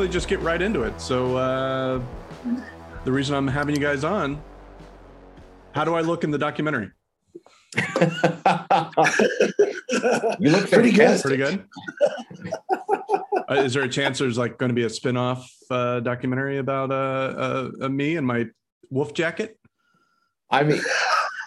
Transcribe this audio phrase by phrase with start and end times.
[0.00, 0.98] normally just get right into it.
[0.98, 2.00] So uh,
[3.04, 4.40] the reason I'm having you guys on,
[5.74, 6.90] how do I look in the documentary?
[10.38, 11.20] You look Pretty good.
[11.20, 11.64] Pretty good.
[13.50, 16.90] uh, is there a chance there's like going to be a spin-off uh, documentary about
[16.90, 18.46] uh, uh, uh, me and my
[18.88, 19.58] wolf jacket?
[20.48, 20.80] I mean,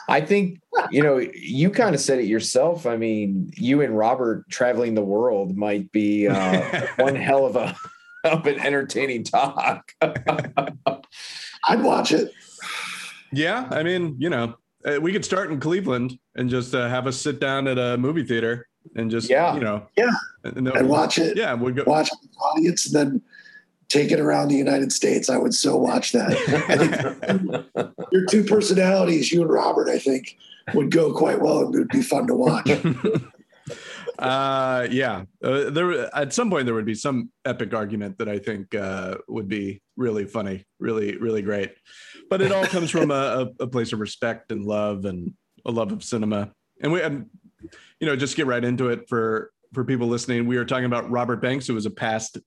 [0.09, 0.59] I think
[0.91, 2.85] you know you kind of said it yourself.
[2.85, 7.75] I mean, you and Robert traveling the world might be uh, one hell of a
[8.23, 9.91] of an entertaining talk.
[10.01, 12.31] I'd watch it.
[13.31, 17.07] Yeah, I mean, you know, uh, we could start in Cleveland and just uh, have
[17.07, 19.53] us sit down at a movie theater and just, Yeah.
[19.55, 20.11] you know, Yeah.
[20.43, 21.37] and then- I'd watch it.
[21.37, 21.83] Yeah, we'd go.
[21.85, 23.21] Watch it with the audience and then
[23.89, 25.29] take it around the United States.
[25.29, 27.65] I would so watch that.
[28.11, 30.37] Your two personalities, you and Robert, I think,
[30.73, 32.69] would go quite well and it would be fun to watch.
[34.19, 38.37] uh, yeah, uh, there at some point there would be some epic argument that I
[38.37, 41.73] think uh, would be really funny, really, really great.
[42.29, 45.33] But it all comes from a, a, place of respect and love and
[45.65, 46.51] a love of cinema.
[46.81, 47.29] And we, and,
[47.99, 50.45] you know, just get right into it for for people listening.
[50.45, 52.37] We are talking about Robert Banks, who was a past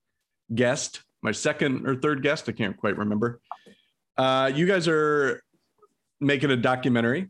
[0.54, 2.48] guest, my second or third guest.
[2.48, 3.40] I can't quite remember.
[4.16, 5.42] Uh, you guys are
[6.20, 7.28] making a documentary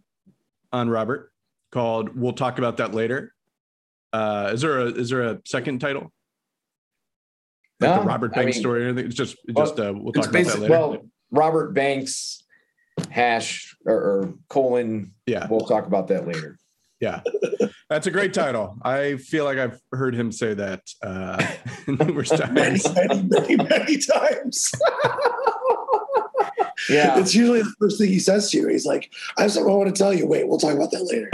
[0.72, 1.32] on Robert
[1.72, 3.32] called "We'll Talk About That Later."
[4.12, 6.12] Uh, is there a is there a second title?
[7.80, 9.06] Like No, the Robert I Banks mean, story or anything?
[9.06, 10.70] It's just it's well, just uh, we'll talk about that later.
[10.72, 12.42] well, Robert Banks
[13.10, 15.12] hash or, or colon.
[15.26, 16.58] yeah, We'll talk about that later.
[17.00, 17.20] yeah,
[17.90, 18.78] that's a great title.
[18.82, 21.44] I feel like I've heard him say that uh,
[21.86, 22.94] numerous many, times.
[22.94, 24.72] many, many, many times.
[26.90, 27.18] Yeah.
[27.18, 28.68] It's usually the first thing he says to you.
[28.68, 30.24] He's like, I have something I want to tell you.
[30.26, 31.30] Wait, we'll talk about that later.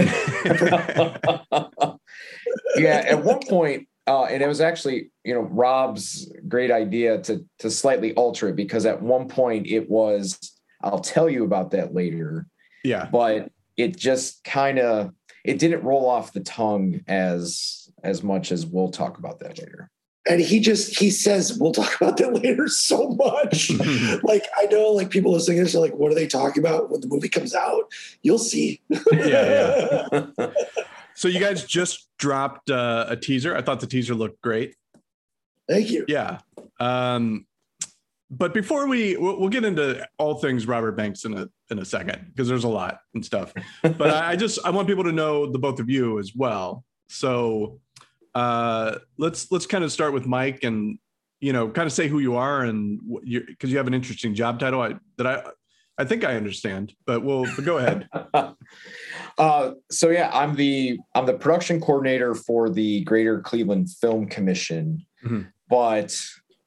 [2.76, 7.44] Yeah, at one point, uh, and it was actually, you know, Rob's great idea to
[7.60, 10.38] to slightly alter it because at one point it was,
[10.82, 12.46] I'll tell you about that later,
[12.84, 15.12] yeah, but it just kind of
[15.44, 19.90] it didn't roll off the tongue as as much as we'll talk about that later.
[20.28, 23.70] And he just he says, We'll talk about that later so much.
[24.22, 26.90] like I know like people listening to this are like, what are they talking about
[26.90, 27.90] when the movie comes out?
[28.22, 28.80] You'll see.
[29.12, 30.06] Yeah,
[31.14, 33.56] so you guys just dropped uh, a teaser.
[33.56, 34.74] I thought the teaser looked great.
[35.68, 36.04] Thank you.
[36.08, 36.38] Yeah.
[36.80, 37.46] Um,
[38.30, 41.84] but before we we'll, we'll get into all things Robert Banks in a in a
[41.84, 43.52] second because there's a lot and stuff.
[43.82, 46.84] But I, I just I want people to know the both of you as well.
[47.08, 47.80] So
[48.34, 50.98] uh, let's let's kind of start with Mike and
[51.40, 54.34] you know kind of say who you are and you because you have an interesting
[54.34, 55.42] job title I, that I
[55.98, 56.94] I think I understand.
[57.06, 58.08] But we'll but go ahead.
[59.38, 65.04] uh, so yeah, I'm the I'm the production coordinator for the Greater Cleveland Film Commission,
[65.24, 65.48] Mhm.
[65.68, 66.16] but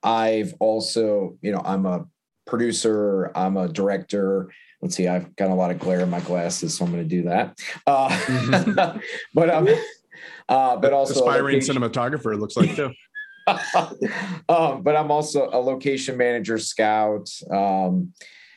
[0.04, 2.06] I've also, you know, I'm a
[2.46, 4.52] producer, I'm a director.
[4.82, 7.10] Let's see, I've got a lot of glare in my glasses, so I'm going to
[7.10, 7.58] do that.
[7.88, 9.02] Uh, Mhm.
[9.34, 9.68] but um,
[10.48, 12.34] uh, but also aspiring location- cinematographer.
[12.34, 12.92] It looks like too.
[14.50, 17.30] um, but I'm also a location manager, scout.
[17.52, 18.14] Um,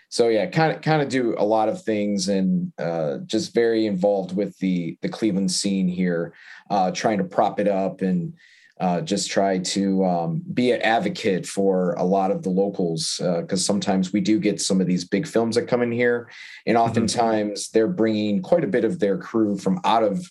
[0.09, 3.87] so yeah, kind of kind of do a lot of things and uh, just very
[3.87, 6.35] involved with the the Cleveland scene here,
[6.71, 8.33] uh, trying to prop it up and
[8.81, 13.65] uh, just try to um, be an advocate for a lot of the locals because
[13.65, 16.31] sometimes we do get some of these big films that come in here,
[16.67, 20.31] and oftentimes they're bringing quite a bit of their crew from out of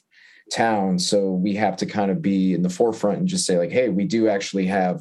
[0.52, 0.98] town.
[0.98, 3.90] So we have to kind of be in the forefront and just say like, hey,
[3.90, 5.00] we do actually have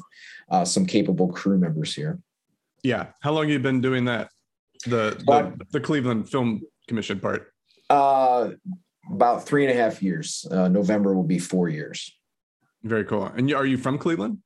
[0.51, 2.19] uh, some capable crew members here.
[2.83, 3.07] Yeah.
[3.21, 4.29] How long have you been doing that?
[4.85, 7.51] The the, the Cleveland Film Commission part.
[7.89, 8.51] Uh,
[9.11, 10.45] about three and a half years.
[10.51, 12.13] Uh, November will be four years.
[12.83, 13.25] Very cool.
[13.25, 14.39] And you- are you from Cleveland?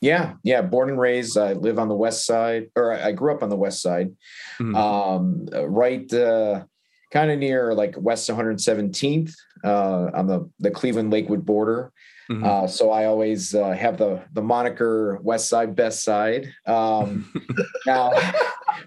[0.00, 0.60] Yeah, yeah.
[0.60, 1.38] Born and raised.
[1.38, 4.14] I live on the west side, or I grew up on the west side,
[4.60, 4.76] Mhm.
[4.76, 6.64] um, right, uh,
[7.10, 9.32] kind of near like West 117th
[9.64, 11.90] uh, on the the Cleveland Lakewood border.
[12.30, 12.44] Mhm.
[12.44, 16.52] Uh, so I always uh, have the the moniker West Side Best Side.
[16.66, 17.32] Um,
[17.86, 18.12] now,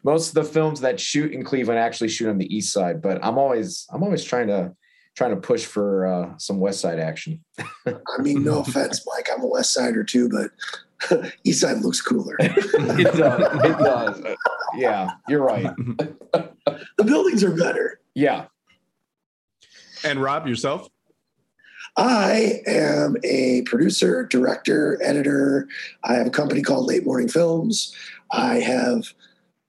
[0.07, 3.19] most of the films that shoot in Cleveland actually shoot on the East Side, but
[3.21, 4.73] I'm always I'm always trying to
[5.17, 7.43] trying to push for uh, some West Side action.
[7.85, 9.27] I mean, no offense, Mike.
[9.33, 12.37] I'm a West Sider too, but East Side looks cooler.
[12.39, 13.65] it does.
[13.65, 14.35] It does.
[14.77, 15.75] Yeah, you're right.
[15.75, 17.99] the buildings are better.
[18.15, 18.45] Yeah.
[20.05, 20.87] and Rob, yourself?
[21.97, 25.67] I am a producer, director, editor.
[26.05, 27.93] I have a company called Late Morning Films.
[28.31, 29.13] I have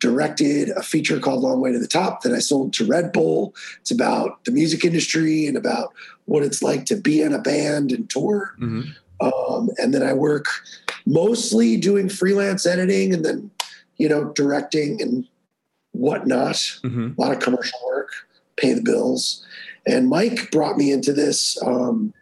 [0.00, 3.54] directed a feature called Long Way to the Top that I sold to Red Bull.
[3.80, 5.92] It's about the music industry and about
[6.26, 8.54] what it's like to be in a band and tour.
[8.60, 8.90] Mm-hmm.
[9.20, 10.46] Um, and then I work
[11.06, 13.50] mostly doing freelance editing and then,
[13.96, 15.26] you know, directing and
[15.92, 16.54] whatnot.
[16.54, 17.12] Mm-hmm.
[17.16, 18.10] A lot of commercial work,
[18.56, 19.44] pay the bills.
[19.86, 22.12] And Mike brought me into this um,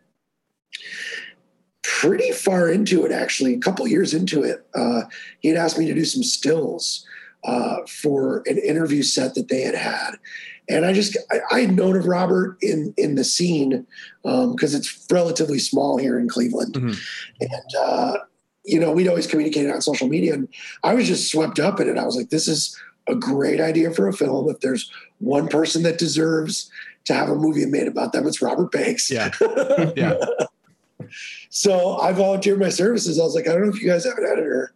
[1.82, 4.66] pretty far into it, actually, a couple years into it.
[4.74, 5.02] Uh,
[5.40, 7.04] he had asked me to do some stills
[7.44, 10.12] uh, for an interview set that they had had.
[10.68, 13.86] And I just I, I had known of Robert in in the scene
[14.22, 16.92] because um, it's relatively small here in Cleveland, mm-hmm.
[17.40, 18.18] and uh,
[18.64, 20.48] you know we'd always communicated on social media, and
[20.82, 21.96] I was just swept up in it.
[21.96, 24.48] I was like, this is a great idea for a film.
[24.48, 26.68] If there's one person that deserves
[27.04, 29.08] to have a movie made about them, it's Robert Banks.
[29.08, 29.30] Yeah,
[29.96, 30.16] yeah.
[31.48, 33.20] so I volunteered my services.
[33.20, 34.72] I was like, I don't know if you guys have an editor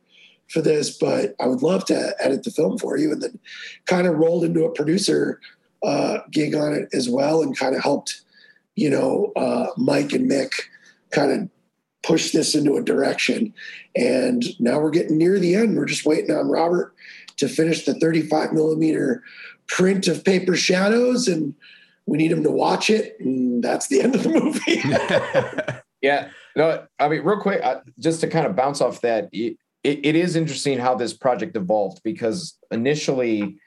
[0.50, 3.12] for this, but I would love to edit the film for you.
[3.12, 3.38] And then
[3.86, 5.40] kind of rolled into a producer
[5.82, 8.22] uh, gig on it as well and kind of helped,
[8.74, 10.52] you know, uh, Mike and Mick
[11.10, 11.48] kind of
[12.02, 13.54] push this into a direction.
[13.94, 15.76] And now we're getting near the end.
[15.76, 16.94] We're just waiting on Robert
[17.36, 19.22] to finish the 35 millimeter
[19.68, 21.54] print of Paper Shadows and
[22.06, 23.16] we need him to watch it.
[23.20, 25.80] And that's the end of the movie.
[26.02, 26.30] yeah.
[26.56, 29.32] No, I mean, real quick, uh, just to kind of bounce off that,
[29.82, 33.58] it, it, is interesting how this project evolved because initially,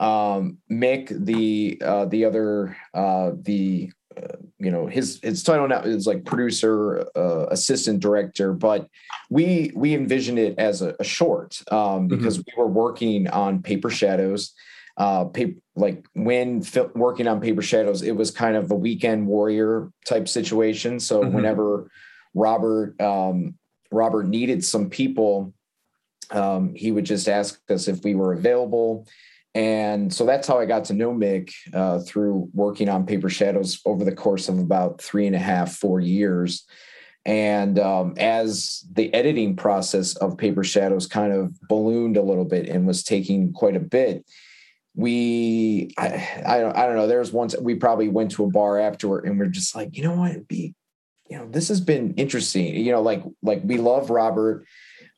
[0.00, 5.80] um, Mick, the uh, the other uh, the uh, you know his his title now
[5.80, 8.88] is like producer uh, assistant director but
[9.30, 12.60] we we envisioned it as a, a short um, because mm-hmm.
[12.60, 14.52] we were working on paper shadows
[14.98, 16.62] uh paper, like when
[16.94, 21.34] working on paper shadows it was kind of a weekend warrior type situation so mm-hmm.
[21.34, 21.88] whenever
[22.34, 23.54] robert um
[23.90, 25.54] robert needed some people
[26.32, 29.06] um, he would just ask us if we were available.
[29.54, 33.80] And so that's how I got to know Mick uh, through working on Paper Shadows
[33.84, 36.64] over the course of about three and a half, four years.
[37.24, 42.68] And um, as the editing process of Paper Shadows kind of ballooned a little bit
[42.68, 44.24] and was taking quite a bit,
[44.94, 47.06] we, I, I, don't, I don't know.
[47.06, 50.02] There was once we probably went to a bar afterward and we're just like, you
[50.02, 50.74] know what, it'd be,
[51.28, 52.74] you know, this has been interesting.
[52.74, 54.66] You know, like, like we love Robert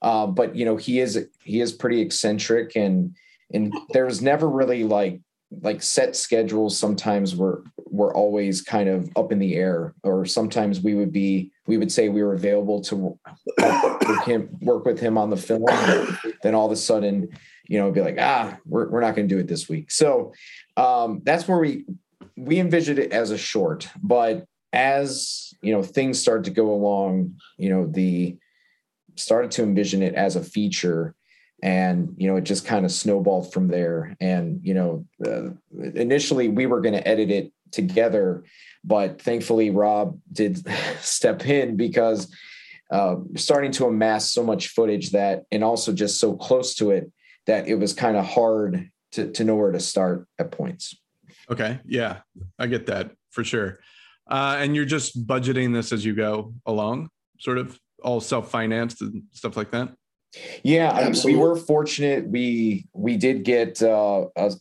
[0.05, 3.17] uh, but you know, he is he is pretty eccentric, and
[3.55, 5.23] and there was never really like
[5.63, 6.77] like set schedules.
[6.77, 11.51] Sometimes were were always kind of up in the air, or sometimes we would be
[11.67, 15.65] we would say we were available to work, him, work with him on the film.
[16.43, 17.31] then all of a sudden,
[17.67, 19.91] you know, be like, ah, we're we're not going to do it this week.
[19.91, 20.35] So
[20.77, 21.87] um, that's where we
[22.37, 27.33] we envisioned it as a short, but as you know things start to go along
[27.57, 28.37] you know the
[29.17, 31.15] started to envision it as a feature
[31.63, 34.15] and you know it just kind of snowballed from there.
[34.21, 35.51] And you know uh,
[35.95, 38.45] initially we were going to edit it together
[38.85, 40.65] but thankfully rob did
[41.01, 42.33] step in because
[42.93, 47.11] uh, starting to amass so much footage that and also just so close to it
[47.47, 50.97] that it was kind of hard to, to know where to start at points.
[51.51, 51.81] Okay.
[51.85, 52.21] Yeah
[52.59, 53.81] i get that for sure.
[54.31, 59.23] Uh, and you're just budgeting this as you go along sort of all self-financed and
[59.33, 59.89] stuff like that?
[60.63, 61.35] Yeah, Absolutely.
[61.35, 62.29] we were fortunate.
[62.29, 64.53] We we did get uh, a,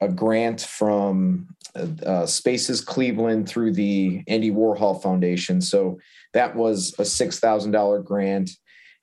[0.00, 5.60] a grant from uh, Spaces Cleveland through the Andy Warhol Foundation.
[5.60, 5.98] So
[6.32, 8.50] that was a six thousand dollar grant,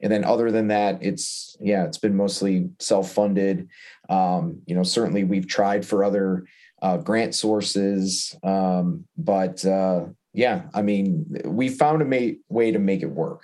[0.01, 3.67] and then other than that, it's yeah, it's been mostly self funded.
[4.09, 6.45] Um, you know, certainly we've tried for other
[6.81, 12.79] uh, grant sources, um, but uh, yeah, I mean, we found a ma- way to
[12.79, 13.43] make it work.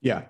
[0.00, 0.24] Yeah.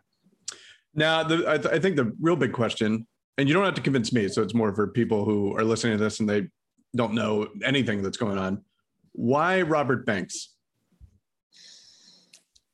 [0.94, 3.06] Now, the, I, th- I think the real big question,
[3.38, 5.96] and you don't have to convince me, so it's more for people who are listening
[5.96, 6.48] to this and they
[6.96, 8.64] don't know anything that's going on.
[9.12, 10.54] Why Robert Banks?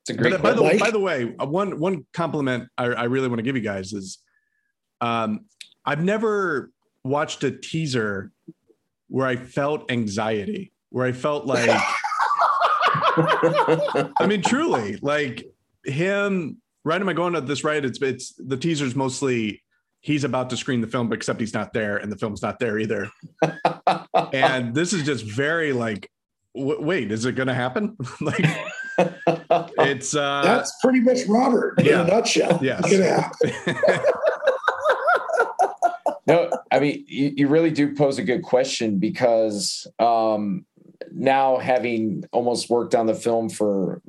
[0.02, 0.32] It's a great.
[0.32, 3.42] But, by the by the way, uh, one one compliment I, I really want to
[3.42, 4.18] give you guys is,
[5.00, 5.46] um,
[5.84, 6.70] I've never
[7.04, 8.32] watched a teaser
[9.08, 11.68] where I felt anxiety, where I felt like,
[13.18, 15.44] I mean, truly, like
[15.84, 17.84] him right am i going at this right?
[17.84, 19.62] It's it's the teaser's mostly
[20.00, 22.58] he's about to screen the film but except he's not there and the film's not
[22.58, 23.10] there either.
[24.32, 26.10] And this is just very like
[26.54, 27.96] w- wait is it going to happen?
[28.20, 28.44] Like
[29.78, 32.00] it's uh that's pretty much robert yeah.
[32.00, 32.58] in a nutshell.
[32.62, 32.80] Yeah
[36.26, 40.64] no i mean you, you really do pose a good question because um
[41.12, 44.00] now having almost worked on the film for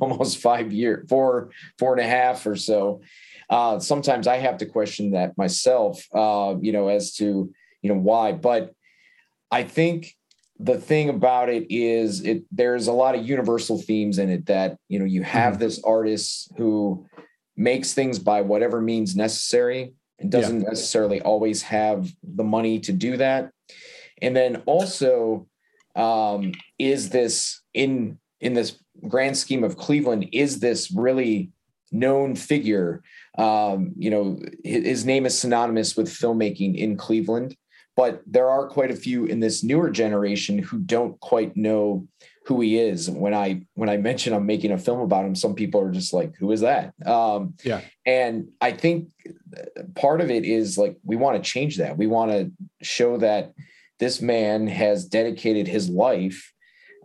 [0.10, 3.00] almost five years, four, four and a half or so.
[3.48, 7.52] uh, sometimes I have to question that myself, uh, you know, as to
[7.82, 8.32] you know why.
[8.32, 8.72] But
[9.50, 10.16] I think
[10.58, 14.76] the thing about it is it there's a lot of universal themes in it that
[14.88, 15.62] you know you have mm-hmm.
[15.62, 17.06] this artist who
[17.56, 20.68] makes things by whatever means necessary and doesn't yeah.
[20.68, 23.50] necessarily always have the money to do that
[24.20, 25.46] and then also
[25.96, 28.78] um, is this in in this
[29.08, 31.50] grand scheme of cleveland is this really
[31.92, 33.02] known figure
[33.38, 37.56] um, you know his, his name is synonymous with filmmaking in cleveland
[37.96, 42.06] but there are quite a few in this newer generation who don't quite know
[42.46, 43.10] who he is.
[43.10, 46.12] When I when I mention I'm making a film about him, some people are just
[46.12, 49.08] like, "Who is that?" Um, yeah, and I think
[49.94, 51.96] part of it is like we want to change that.
[51.96, 52.50] We want to
[52.82, 53.52] show that
[53.98, 56.52] this man has dedicated his life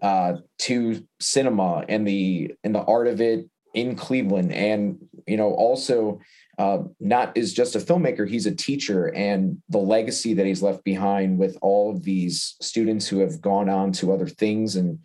[0.02, 4.98] uh, to cinema and the and the art of it in Cleveland, and
[5.28, 6.20] you know also
[6.58, 10.84] uh, not is just a filmmaker he's a teacher and the legacy that he's left
[10.84, 14.98] behind with all of these students who have gone on to other things and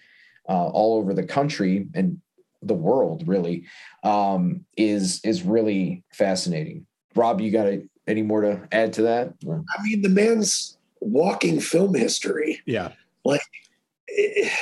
[0.48, 2.20] uh, all over the country and
[2.62, 3.64] the world really
[4.04, 6.86] um, is is really fascinating.
[7.16, 7.66] Rob you got
[8.06, 9.34] any more to add to that?
[9.44, 12.60] I mean the man's walking film history.
[12.66, 12.92] Yeah.
[13.24, 13.42] Like
[14.06, 14.52] it,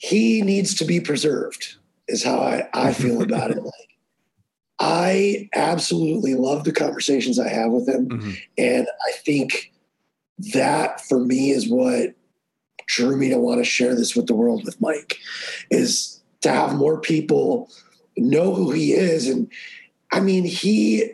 [0.00, 1.76] he needs to be preserved
[2.08, 3.90] is how i, I feel about it like
[4.82, 8.08] I absolutely love the conversations I have with him.
[8.08, 8.30] Mm-hmm.
[8.56, 9.72] And I think
[10.54, 12.14] that for me is what
[12.86, 15.18] drew me to want to share this with the world with Mike
[15.70, 17.70] is to have more people
[18.16, 19.28] know who he is.
[19.28, 19.50] And
[20.12, 21.12] I mean, he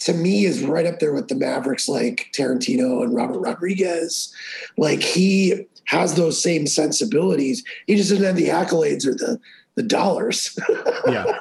[0.00, 4.34] to me is right up there with the Mavericks like Tarantino and Robert Rodriguez.
[4.76, 7.64] Like he has those same sensibilities.
[7.86, 9.40] He just doesn't have the accolades or the
[9.74, 10.58] the dollars.
[11.08, 11.36] Yeah.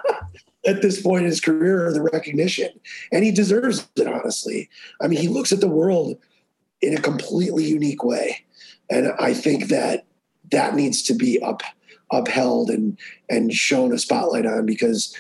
[0.66, 2.70] at this point in his career or the recognition.
[3.12, 4.70] And he deserves it, honestly.
[5.00, 6.18] I mean, he looks at the world
[6.82, 8.44] in a completely unique way.
[8.90, 10.06] And I think that
[10.52, 11.62] that needs to be up
[12.12, 12.98] upheld and
[13.30, 15.16] and shown a spotlight on because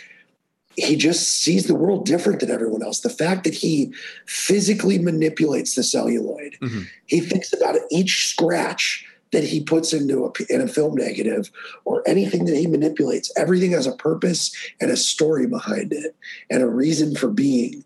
[0.75, 3.01] he just sees the world different than everyone else.
[3.01, 3.93] The fact that he
[4.25, 6.81] physically manipulates the celluloid, mm-hmm.
[7.05, 11.51] he thinks about each scratch that he puts into a, in a film negative
[11.85, 13.31] or anything that he manipulates.
[13.37, 16.15] Everything has a purpose and a story behind it
[16.49, 17.83] and a reason for being.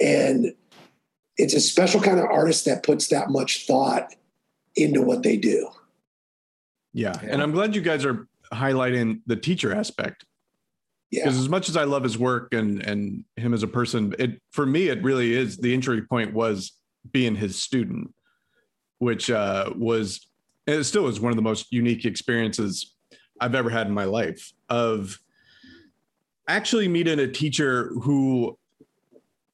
[0.00, 0.54] And
[1.36, 4.14] it's a special kind of artist that puts that much thought
[4.74, 5.68] into what they do.
[6.92, 7.14] Yeah.
[7.22, 7.30] yeah.
[7.32, 10.24] And I'm glad you guys are highlighting the teacher aspect.
[11.10, 11.24] Yeah.
[11.24, 14.42] Because as much as I love his work and and him as a person, it
[14.50, 16.72] for me it really is the entry point was
[17.10, 18.12] being his student,
[18.98, 20.27] which uh, was
[20.68, 22.94] it still is one of the most unique experiences
[23.40, 25.18] I've ever had in my life of
[26.46, 28.58] actually meeting a teacher who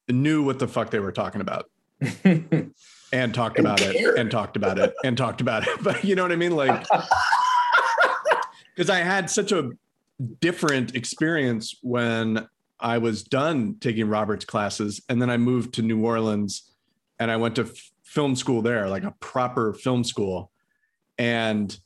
[0.08, 1.70] knew what the fuck they were talking about
[2.24, 5.78] and talked about it and talked about it and talked about it.
[5.82, 6.56] But you know what I mean?
[6.56, 6.86] Like,
[8.74, 9.70] because I had such a
[10.40, 12.46] different experience when
[12.80, 15.02] I was done taking Robert's classes.
[15.08, 16.70] And then I moved to New Orleans
[17.18, 20.50] and I went to f- film school there, like a proper film school
[21.18, 21.76] and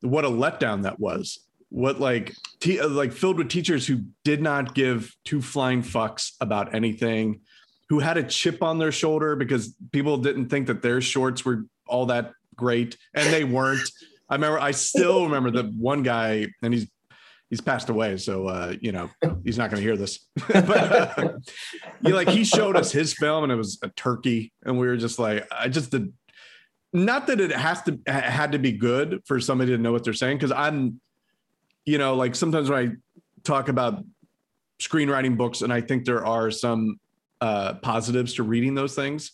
[0.00, 1.40] what a letdown that was.
[1.70, 2.34] What like
[2.88, 7.40] like filled with teachers who did not give two flying fucks about anything
[7.88, 11.64] who had a chip on their shoulder because people didn't think that their shorts were
[11.86, 13.88] all that great and they weren't.
[14.28, 16.88] I remember i still remember the one guy and he's
[17.50, 19.10] he's passed away so uh you know
[19.44, 20.26] he's not going to hear this.
[20.48, 21.32] But uh,
[22.00, 24.96] you like he showed us his film and it was a turkey and we were
[24.96, 26.12] just like i just did
[26.94, 30.12] not that it has to had to be good for somebody to know what they're
[30.12, 31.00] saying because i'm
[31.84, 32.92] you know like sometimes when i
[33.42, 34.02] talk about
[34.80, 36.98] screenwriting books and i think there are some
[37.40, 39.32] uh, positives to reading those things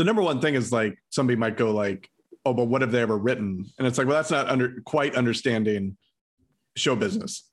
[0.00, 2.08] the number one thing is like somebody might go like
[2.46, 3.66] oh but what have they ever written?
[3.78, 5.96] And it's like well that's not under quite understanding
[6.76, 7.48] show business.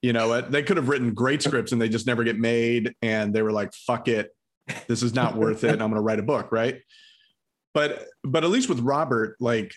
[0.00, 3.34] You know they could have written great scripts and they just never get made and
[3.34, 4.34] they were like fuck it.
[4.86, 6.80] This is not worth it and i'm going to write a book right
[7.74, 9.74] but but at least with Robert, like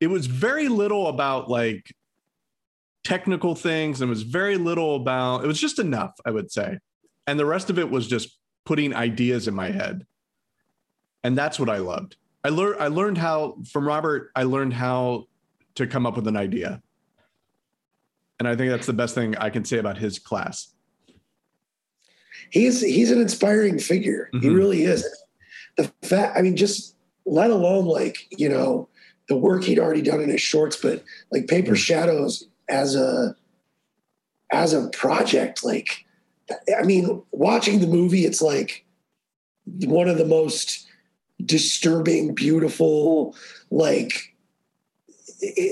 [0.00, 1.94] it was very little about like
[3.04, 6.78] technical things and it was very little about it was just enough, I would say.
[7.26, 10.06] And the rest of it was just putting ideas in my head.
[11.24, 12.16] And that's what I loved.
[12.44, 15.26] I learned I learned how from Robert, I learned how
[15.76, 16.82] to come up with an idea.
[18.38, 20.74] And I think that's the best thing I can say about his class.
[22.50, 24.30] He's he's an inspiring figure.
[24.34, 24.42] Mm-hmm.
[24.42, 25.04] He really is
[25.76, 28.88] the fact, I mean, just let alone like, you know,
[29.28, 31.76] the work he'd already done in his shorts, but like Paper mm.
[31.76, 33.34] Shadows as a
[34.52, 36.04] as a project, like
[36.78, 38.84] I mean, watching the movie, it's like
[39.84, 40.86] one of the most
[41.44, 43.34] disturbing, beautiful,
[43.70, 44.32] like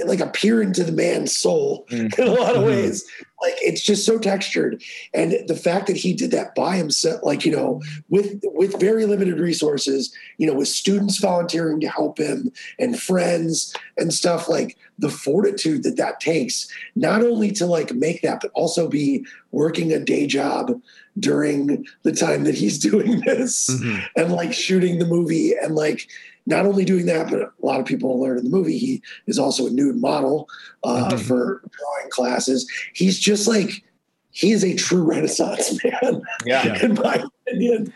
[0.05, 2.13] like a peer into the man's soul mm.
[2.19, 2.67] in a lot of mm-hmm.
[2.67, 3.05] ways.
[3.45, 4.83] Like it's just so textured,
[5.13, 9.05] and the fact that he did that by himself, like you know, with with very
[9.05, 14.79] limited resources, you know, with students volunteering to help him and friends and stuff, like
[14.99, 19.93] the fortitude that that takes, not only to like make that, but also be working
[19.93, 20.81] a day job
[21.19, 24.01] during the time that he's doing this mm-hmm.
[24.17, 26.09] and like shooting the movie and like
[26.47, 29.39] not only doing that, but a lot of people learn in the movie, he is
[29.39, 30.49] also a nude model
[30.83, 31.19] uh, mm-hmm.
[31.19, 32.71] for drawing classes.
[32.93, 33.83] He's just like,
[34.31, 36.83] he is a true Renaissance man, yeah.
[36.83, 37.95] in my opinion.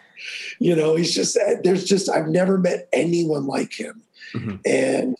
[0.58, 4.02] You know, he's just, there's just, I've never met anyone like him.
[4.34, 4.56] Mm-hmm.
[4.64, 5.16] And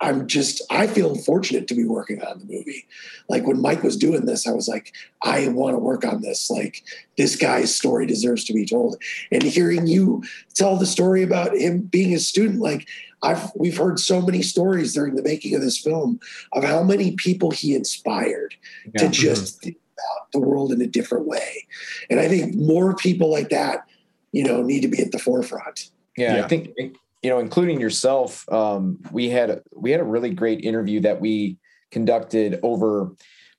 [0.00, 2.86] I'm just, I feel fortunate to be working on the movie.
[3.28, 6.50] Like when Mike was doing this, I was like, I want to work on this.
[6.50, 6.84] Like
[7.16, 9.02] this guy's story deserves to be told.
[9.32, 10.22] And hearing you
[10.54, 12.86] tell the story about him being a student, like
[13.22, 16.20] I've, we've heard so many stories during the making of this film
[16.52, 18.54] of how many people he inspired
[18.94, 19.00] yeah.
[19.00, 19.64] to just mm-hmm.
[19.64, 21.66] think about the world in a different way.
[22.10, 23.88] And I think more people like that,
[24.32, 25.90] you know, need to be at the forefront.
[26.18, 26.44] Yeah, yeah.
[26.44, 26.68] I think
[27.26, 31.58] you know, including yourself, um, we had we had a really great interview that we
[31.90, 33.10] conducted over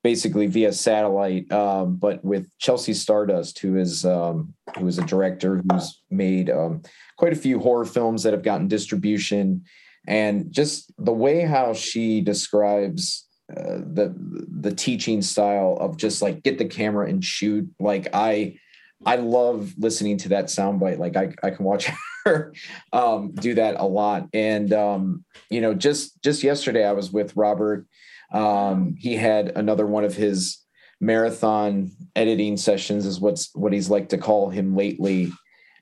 [0.05, 5.62] basically via satellite, um, but with Chelsea Stardust, who is um, who is a director
[5.69, 6.81] who's made um,
[7.17, 9.65] quite a few horror films that have gotten distribution,
[10.07, 14.15] and just the way how she describes uh, the
[14.62, 17.67] the teaching style of just like get the camera and shoot.
[17.82, 18.60] Like I
[19.06, 20.99] I love listening to that soundbite.
[20.99, 21.89] Like I I can watch
[22.94, 24.28] um, do that a lot.
[24.34, 27.86] And um, you know, just just yesterday I was with Robert.
[28.32, 30.58] Um, he had another one of his
[31.00, 35.32] marathon editing sessions, is what's what he's like to call him lately.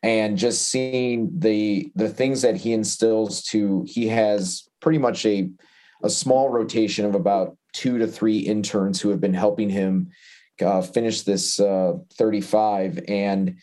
[0.04, 5.50] And just seeing the the things that he instills to, he has pretty much a
[6.04, 10.12] a small rotation of about two to three interns who have been helping him
[10.62, 13.02] uh, finish this uh, 35.
[13.08, 13.58] And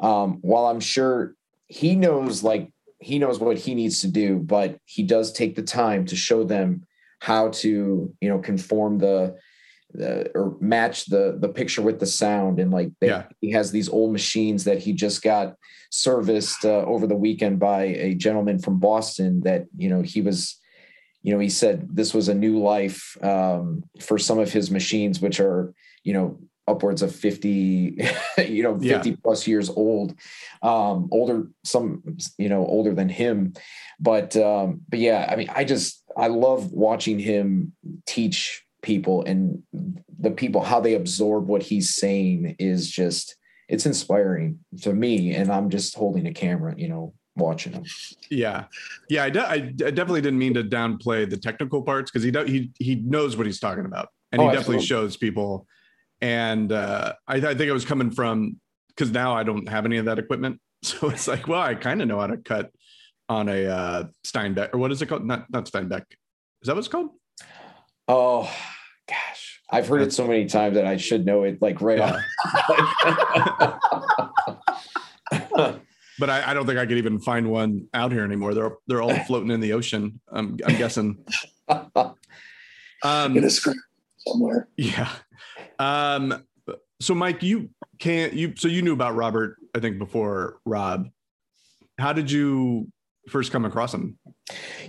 [0.00, 1.34] um, while I'm sure
[1.68, 5.62] he knows like he knows what he needs to do, but he does take the
[5.62, 6.84] time to show them
[7.20, 9.36] how to, you know, conform the,
[9.92, 12.58] the or match the the picture with the sound.
[12.58, 13.24] And like they, yeah.
[13.40, 15.54] he has these old machines that he just got
[15.90, 20.58] serviced uh, over the weekend by a gentleman from Boston that you know he was.
[21.20, 25.20] You know, he said this was a new life um, for some of his machines,
[25.20, 27.98] which are, you know, upwards of 50
[28.46, 29.16] you know 50 yeah.
[29.22, 30.14] plus years old.
[30.62, 32.02] Um older some
[32.36, 33.54] you know older than him.
[34.00, 37.72] But um but yeah i mean i just i love watching him
[38.06, 39.62] teach people and
[40.20, 43.36] the people how they absorb what he's saying is just
[43.68, 45.34] it's inspiring to me.
[45.34, 47.84] And i'm just holding a camera you know watching him.
[48.30, 48.64] Yeah.
[49.08, 52.44] Yeah I, de- I definitely didn't mean to downplay the technical parts because he, do-
[52.44, 54.08] he he knows what he's talking about.
[54.32, 54.86] And oh, he definitely absolutely.
[54.86, 55.66] shows people
[56.20, 59.98] and uh, I, I think it was coming from because now I don't have any
[59.98, 62.70] of that equipment, so it's like, well, I kind of know how to cut
[63.28, 65.24] on a uh, Steinbeck or what is it called?
[65.24, 66.04] Not not Steinbeck.
[66.62, 67.10] Is that what it's called?
[68.08, 68.50] Oh
[69.08, 72.22] gosh, I've heard it so many times that I should know it like right yeah.
[75.30, 75.82] off.
[76.18, 78.54] but I, I, don't think I could even find one out here anymore.
[78.54, 80.20] They're they're all floating in the ocean.
[80.32, 81.24] I'm, I'm guessing.
[83.04, 83.80] Um, in a screen
[84.26, 84.68] somewhere.
[84.76, 85.08] Yeah.
[85.78, 86.44] Um,
[87.00, 91.08] so Mike, you can't you so you knew about Robert, I think, before Rob.
[91.98, 92.90] How did you
[93.28, 94.18] first come across him?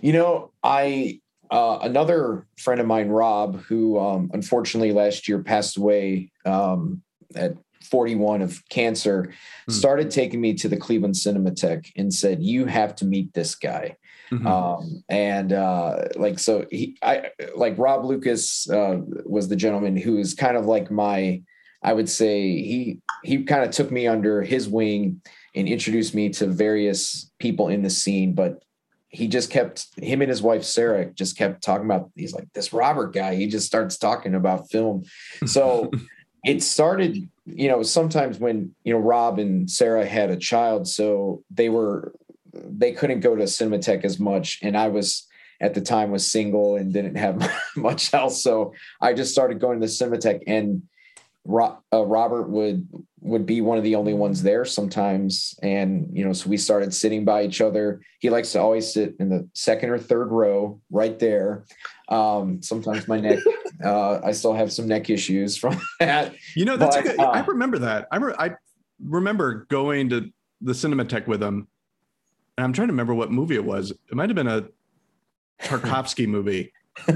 [0.02, 1.20] You know, I
[1.52, 7.02] uh, another friend of mine, Rob, who um, unfortunately last year passed away um,
[7.36, 9.34] at 41 of cancer,
[9.68, 9.72] hmm.
[9.72, 13.96] started taking me to the Cleveland Cinematheque and said, "You have to meet this guy."
[14.32, 14.48] Mm-hmm.
[14.48, 20.18] Um, and uh, like so, he, I like Rob Lucas uh, was the gentleman who
[20.18, 21.42] is kind of like my,
[21.82, 25.22] I would say he he kind of took me under his wing
[25.56, 28.64] and introduced me to various people in the scene, but
[29.10, 32.74] he just kept him and his wife Sarah just kept talking about he's like this
[32.74, 33.36] Robert guy.
[33.36, 35.04] He just starts talking about film.
[35.48, 35.90] So
[36.46, 41.44] it started, you know, sometimes when you know Rob and Sarah had a child, so
[41.50, 42.14] they were
[42.54, 45.28] they couldn't go to Cinematheque as much, and I was
[45.62, 49.80] at the time was single and didn't have much else, so I just started going
[49.80, 50.84] to the Cinematheque, and
[51.48, 52.88] uh, Robert would
[53.22, 56.94] would be one of the only ones there sometimes, and you know, so we started
[56.94, 58.02] sitting by each other.
[58.20, 61.66] He likes to always sit in the second or third row, right there.
[62.08, 63.40] Um, sometimes my neck
[63.84, 66.36] Uh, I still have some neck issues from that.
[66.56, 68.08] You know, that's But, a good, uh, I remember that.
[68.12, 68.52] I, re- I
[69.02, 70.30] remember going to
[70.62, 71.68] the Cinematheque with him,
[72.60, 73.92] and I'm trying to remember what movie it was.
[73.92, 74.66] It might have been a
[75.64, 76.74] Tarkovsky movie,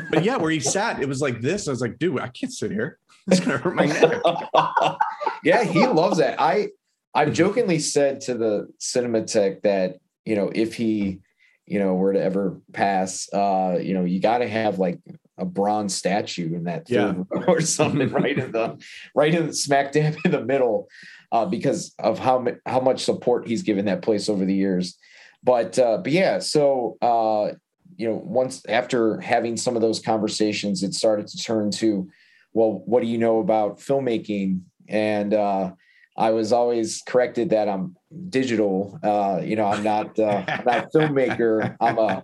[0.10, 1.68] but yeah, where he sat, it was like this.
[1.68, 2.98] I was like, dude, I can't sit here.
[3.28, 4.22] It's gonna hurt my neck.
[5.44, 6.40] yeah, he loves that.
[6.40, 6.70] I
[7.14, 11.20] I've jokingly said to the Cinematheque that you know if he
[11.66, 15.00] you know were to ever pass, uh, you know, you got to have like
[15.38, 17.16] a bronze statue in that Yeah.
[17.48, 18.82] or something right in the
[19.14, 20.88] right in the smack dab in the middle,
[21.34, 24.98] uh, because of how how much support he's given that place over the years.
[25.44, 27.54] But uh, but yeah, so uh,
[27.98, 32.10] you know, once after having some of those conversations, it started to turn to,
[32.54, 34.62] well, what do you know about filmmaking?
[34.88, 35.72] And uh,
[36.18, 37.96] I was always corrected that I'm
[38.30, 39.00] digital.
[39.04, 41.76] Uh, you know, I'm not uh, I'm not a filmmaker.
[41.80, 42.24] I'm a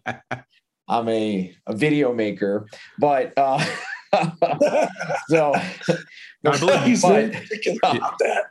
[0.88, 2.68] I'm a, a video maker.
[2.98, 3.64] But uh,
[5.30, 7.34] so, I believe He's but,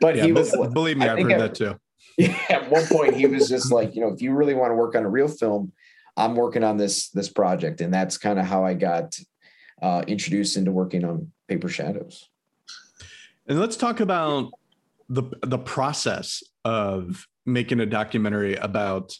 [0.01, 1.79] but Yeah, he was believe me, I I've heard that too.
[2.49, 4.95] at one point he was just like, you know, if you really want to work
[4.95, 5.71] on a real film,
[6.17, 9.17] I'm working on this this project, and that's kind of how I got
[9.81, 12.27] uh, introduced into working on Paper Shadows.
[13.47, 14.51] And let's talk about
[15.07, 19.13] the the process of making a documentary about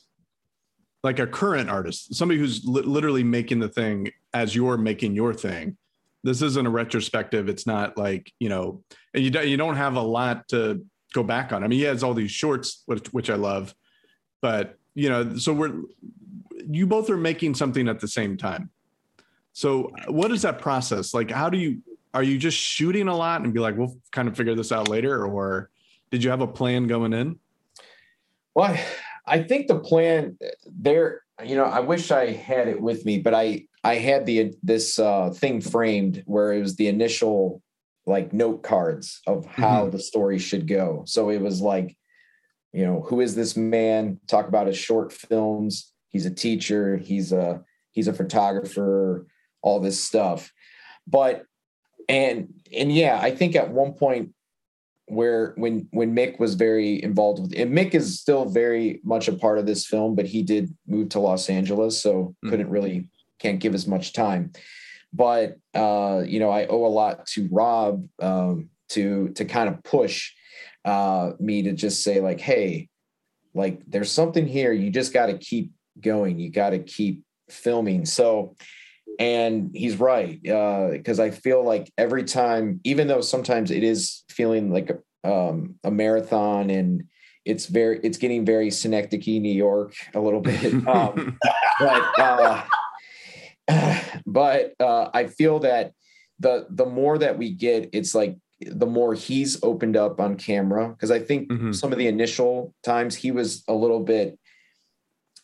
[1.01, 5.33] like a current artist, somebody who's li- literally making the thing as you're making your
[5.33, 5.77] thing.
[6.25, 7.47] This isn't a retrospective.
[7.47, 8.83] It's not like you know,
[9.13, 11.63] and you don't you don't have a lot to go back on.
[11.63, 13.73] I mean, he has all these shorts, which which I love,
[14.41, 15.73] but you know, so we're
[16.69, 18.69] you both are making something at the same time.
[19.53, 21.31] So, what is that process like?
[21.31, 21.81] How do you
[22.13, 24.87] are you just shooting a lot and be like, we'll kind of figure this out
[24.87, 25.69] later, or
[26.11, 27.39] did you have a plan going in?
[28.55, 28.77] Well,
[29.25, 33.33] I think the plan there, you know, I wish I had it with me, but
[33.33, 37.61] I I had the this uh, thing framed where it was the initial
[38.09, 41.03] like note cards of how the story should go.
[41.05, 41.95] So it was like,
[42.73, 44.19] you know, who is this man?
[44.27, 45.93] Talk about his short films.
[46.09, 46.97] He's a teacher.
[46.97, 49.27] He's a he's a photographer.
[49.61, 50.51] All this stuff,
[51.05, 51.43] but
[52.07, 54.33] and and yeah, I think at one point
[55.07, 59.33] where when when Mick was very involved with and Mick is still very much a
[59.33, 62.49] part of this film, but he did move to Los Angeles, so Mhm.
[62.49, 64.51] couldn't really can't give as much time.
[65.13, 69.83] But uh, you know, I owe a lot to Rob um, to to kind of
[69.83, 70.31] push
[70.85, 72.89] uh, me to just say like, hey,
[73.53, 74.71] like there's something here.
[74.71, 76.39] You just got to keep going.
[76.39, 78.05] You got to keep filming.
[78.05, 78.55] So
[79.19, 84.71] and he's right because I feel like every time, even though sometimes it is feeling
[84.71, 87.03] like a, um, a marathon and
[87.43, 90.73] it's very, it's getting very Synecdoche, New York, a little bit.
[90.87, 91.37] Um,
[91.79, 92.63] but uh,
[94.25, 95.93] but uh, I feel that
[96.39, 100.89] the the more that we get, it's like the more he's opened up on camera
[100.89, 101.73] because I think Mhm.
[101.75, 104.37] some of the initial times he was a little bit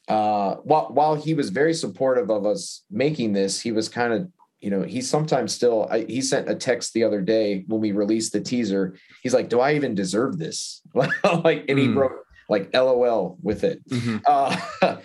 [0.08, 4.28] uh while while he was very supportive of us making this he was kind of
[4.60, 7.92] you know he sometimes still I, he sent a text the other day when we
[7.92, 11.96] released the teaser he's like do i even deserve this like and he Mm.
[11.96, 14.22] wrote like lol with it Mhm.
[14.28, 14.56] uh,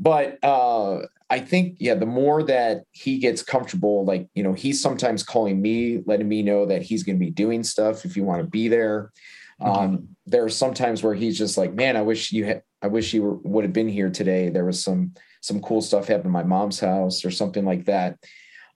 [0.00, 4.82] but uh, I think, yeah, the more that he gets comfortable, like, you know, he's
[4.82, 8.24] sometimes calling me, letting me know that he's going to be doing stuff if you
[8.24, 9.12] want to be there.
[9.60, 13.12] Um, there are sometimes where he's just like, man, I wish you had, I wish
[13.12, 14.48] you were, would have been here today.
[14.48, 18.16] There was some, some cool stuff happened at my mom's house or something like that.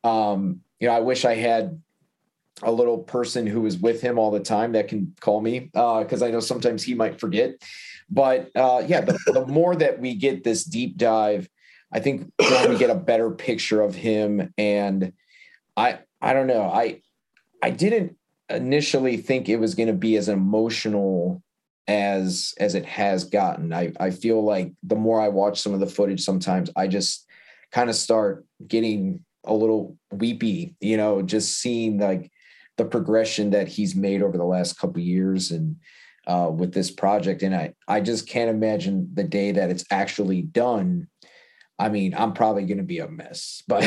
[0.04, 1.80] Um, you know, I wish I had
[2.62, 6.22] a little person who is with him all the time that can call me because
[6.22, 7.54] I know sometimes he might forget.
[8.10, 11.48] But uh, yeah, the, the more that we get this deep dive,
[11.92, 14.52] I think we get a better picture of him.
[14.58, 15.12] And
[15.76, 16.62] I I don't know.
[16.62, 17.00] I
[17.62, 18.16] I didn't
[18.48, 21.42] initially think it was going to be as emotional
[21.88, 23.72] as as it has gotten.
[23.72, 27.26] I I feel like the more I watch some of the footage, sometimes I just
[27.72, 30.76] kind of start getting a little weepy.
[30.80, 32.30] You know, just seeing like
[32.76, 35.76] the progression that he's made over the last couple of years and
[36.26, 37.42] uh, with this project.
[37.42, 41.08] And I, I just can't imagine the day that it's actually done.
[41.78, 43.82] I mean, I'm probably going to be a mess, but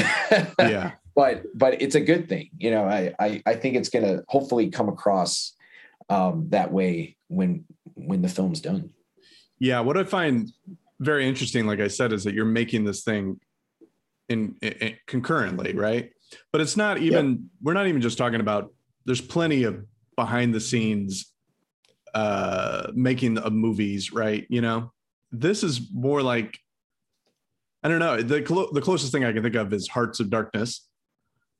[0.59, 0.91] yeah.
[1.15, 2.49] but but it's a good thing.
[2.57, 5.53] You know, I I, I think it's going to hopefully come across
[6.09, 8.91] um, that way when when the film's done.
[9.59, 10.51] Yeah, what I find
[10.99, 13.39] very interesting, like I said, is that you're making this thing
[14.29, 16.11] in, in concurrently, right?
[16.51, 17.49] But it's not even.
[17.61, 18.73] We're not even just talking about.
[19.07, 19.83] There's plenty of
[20.15, 21.33] behind the scenes
[22.13, 24.45] uh making of movies, right?
[24.49, 24.91] You know,
[25.31, 26.59] this is more like
[27.83, 28.21] I don't know.
[28.21, 30.87] The clo- the closest thing I can think of is Hearts of Darkness,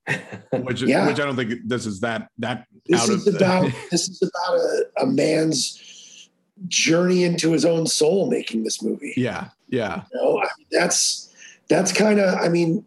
[0.52, 1.08] which yeah.
[1.08, 2.66] which I don't think this is that that.
[2.86, 6.30] This is about this is about a, a man's
[6.68, 9.14] journey into his own soul making this movie.
[9.16, 10.04] Yeah, yeah.
[10.14, 11.34] You know, that's
[11.70, 12.36] that's kind of.
[12.40, 12.84] I mean,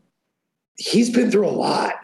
[0.76, 1.94] he's been through a lot,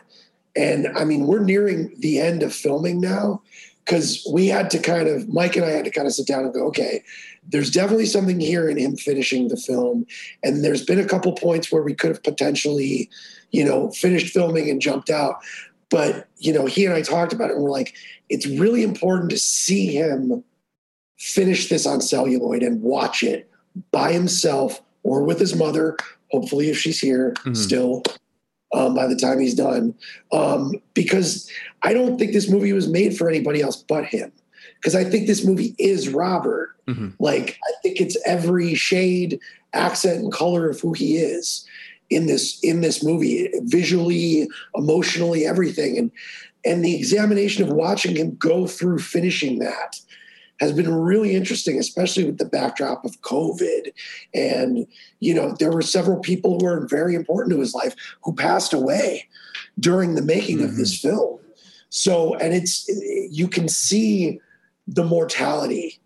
[0.56, 3.42] and I mean, we're nearing the end of filming now
[3.84, 6.44] because we had to kind of Mike and I had to kind of sit down
[6.44, 7.04] and go, okay,
[7.48, 10.06] there's definitely something here in him finishing the film,
[10.42, 13.08] and there's been a couple points where we could have potentially,
[13.52, 15.36] you know, finished filming and jumped out,
[15.90, 17.94] but you know, he and I talked about it, and we're like,
[18.28, 20.42] it's really important to see him
[21.18, 23.48] finish this on celluloid and watch it
[23.90, 25.96] by himself or with his mother,
[26.32, 27.54] hopefully if she's here mm-hmm.
[27.54, 28.02] still
[28.76, 29.94] um, by the time he's done.
[30.32, 31.50] Um, because
[31.82, 34.30] I don't think this movie was made for anybody else but him.
[34.76, 36.76] Because I think this movie is Robert.
[36.86, 37.10] Mm-hmm.
[37.18, 39.40] Like, I think it's every shade,
[39.72, 41.66] accent, and color of who he is
[42.10, 45.96] in this in this movie, visually, emotionally, everything.
[45.98, 46.10] And
[46.64, 49.98] and the examination of watching him go through finishing that
[50.60, 53.92] has been really interesting, especially with the backdrop of COVID.
[54.34, 54.86] And,
[55.20, 58.72] you know, there were several people who were very important to his life who passed
[58.72, 59.28] away
[59.78, 60.66] during the making mm-hmm.
[60.66, 61.16] of this mm-hmm.
[61.16, 61.40] film.
[61.90, 62.88] So, and it's,
[63.30, 64.40] you can see
[64.86, 66.00] the mortality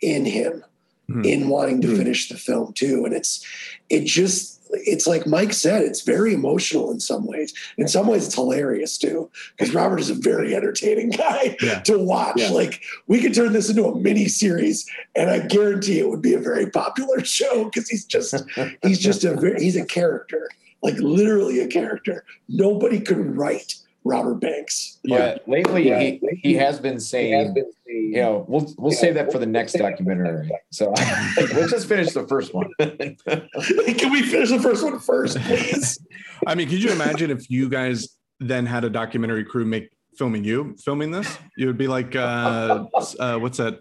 [0.00, 0.64] in him
[1.10, 1.24] mm-hmm.
[1.24, 1.96] in wanting to mm-hmm.
[1.96, 3.04] finish the film too.
[3.04, 3.44] And it's,
[3.88, 7.54] it just, it's like Mike said, it's very emotional in some ways.
[7.76, 11.80] In some ways, it's hilarious too, because Robert is a very entertaining guy yeah.
[11.80, 12.36] to watch.
[12.36, 12.50] Yeah.
[12.50, 16.34] Like we could turn this into a mini series, and I guarantee it would be
[16.34, 18.34] a very popular show because he's just
[18.82, 20.48] he's just a he's a character,
[20.82, 22.24] like literally a character.
[22.48, 24.98] Nobody could write Robert Banks.
[25.04, 25.98] Yeah, lately yeah.
[25.98, 29.38] he he has been saying, has been saying, you know, we'll we'll save that for
[29.38, 30.50] the next documentary.
[30.70, 30.90] So
[31.36, 32.70] let's just finish the first one.
[32.78, 35.98] Can we finish the first one first, please?
[36.46, 40.44] I mean, could you imagine if you guys then had a documentary crew make filming
[40.44, 41.38] you filming this?
[41.56, 42.86] You would be like, uh,
[43.18, 43.80] uh, what's that?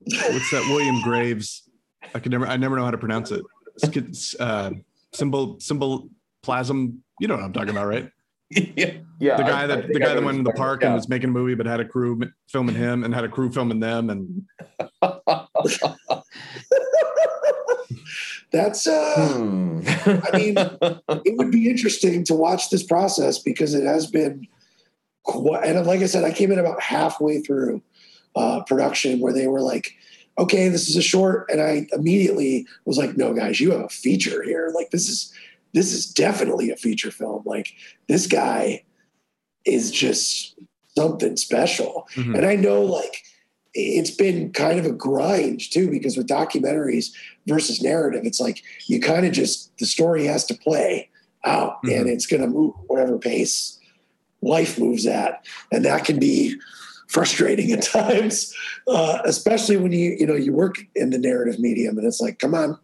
[0.00, 0.66] What's that?
[0.68, 1.68] William Greaves.
[2.14, 2.46] I could never.
[2.46, 3.42] I never know how to pronounce it.
[4.40, 4.70] Uh,
[5.12, 6.08] symbol symbol
[6.42, 7.02] plasm.
[7.20, 8.10] You know what I'm talking about, right?
[8.50, 9.36] Yeah, yeah.
[9.36, 10.88] The guy that the guy that went in the park yeah.
[10.88, 13.52] and was making a movie, but had a crew filming him and had a crew
[13.52, 14.46] filming them, and
[18.50, 18.86] that's.
[18.86, 19.80] uh hmm.
[19.86, 20.54] I mean,
[21.24, 24.46] it would be interesting to watch this process because it has been
[25.24, 25.64] quite.
[25.64, 27.82] And like I said, I came in about halfway through
[28.34, 29.94] uh, production where they were like,
[30.38, 33.88] "Okay, this is a short," and I immediately was like, "No, guys, you have a
[33.88, 34.72] feature here.
[34.74, 35.34] Like this is."
[35.74, 37.42] This is definitely a feature film.
[37.44, 37.74] Like
[38.08, 38.84] this guy
[39.64, 40.58] is just
[40.96, 42.08] something special.
[42.14, 42.34] Mm-hmm.
[42.34, 43.22] And I know like
[43.74, 47.12] it's been kind of a grind too, because with documentaries
[47.46, 51.10] versus narrative, it's like you kind of just the story has to play
[51.44, 52.00] out mm-hmm.
[52.00, 53.78] and it's going to move whatever pace
[54.42, 55.44] life moves at.
[55.70, 56.56] And that can be
[57.08, 58.54] frustrating at times,
[58.86, 62.38] uh, especially when you, you know, you work in the narrative medium and it's like,
[62.38, 62.78] come on,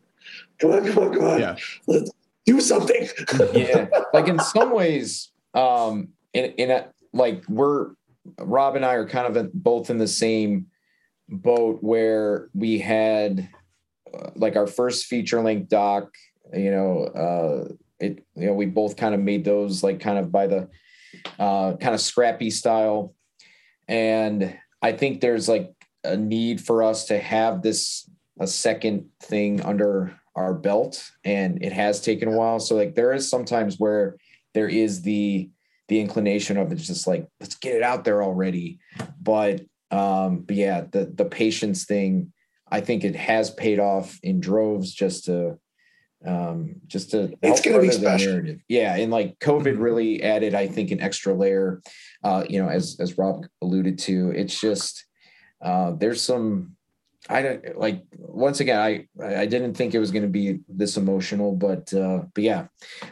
[0.59, 1.41] come on, come on, come on.
[1.41, 1.57] Yeah.
[1.87, 2.11] Let's,
[2.47, 3.09] do something.
[3.55, 7.91] yeah, like in some ways, um, in in a, like we're
[8.39, 10.67] Rob and I are kind of both in the same
[11.29, 13.49] boat where we had
[14.13, 16.15] uh, like our first feature length doc.
[16.53, 20.31] You know, uh, it you know we both kind of made those like kind of
[20.31, 20.69] by the
[21.39, 23.15] uh, kind of scrappy style,
[23.89, 29.63] and I think there's like a need for us to have this a second thing
[29.63, 34.17] under our belt and it has taken a while so like there is sometimes where
[34.53, 35.49] there is the
[35.89, 38.79] the inclination of it's just like let's get it out there already
[39.21, 42.33] but um but yeah the the patience thing
[42.71, 45.59] i think it has paid off in droves just to
[46.27, 48.33] um just to it's gonna be special.
[48.33, 49.83] narrative yeah and like covid mm-hmm.
[49.83, 51.83] really added i think an extra layer
[52.23, 55.05] uh you know as as rob alluded to it's just
[55.63, 56.75] uh there's some
[57.29, 60.97] I don't like once again I I didn't think it was going to be this
[60.97, 62.67] emotional but uh but yeah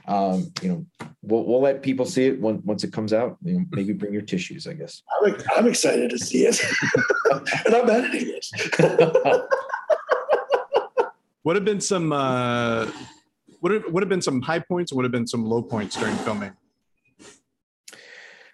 [0.06, 0.86] um you know
[1.22, 4.12] we'll we'll let people see it when, once it comes out you know, maybe bring
[4.12, 5.02] your tissues I guess.
[5.24, 6.60] I'm, I'm excited to see it.
[7.64, 8.46] And I'm editing it.
[11.44, 12.90] Would have been some uh
[13.62, 16.14] would have would have been some high points would have been some low points during
[16.16, 16.52] filming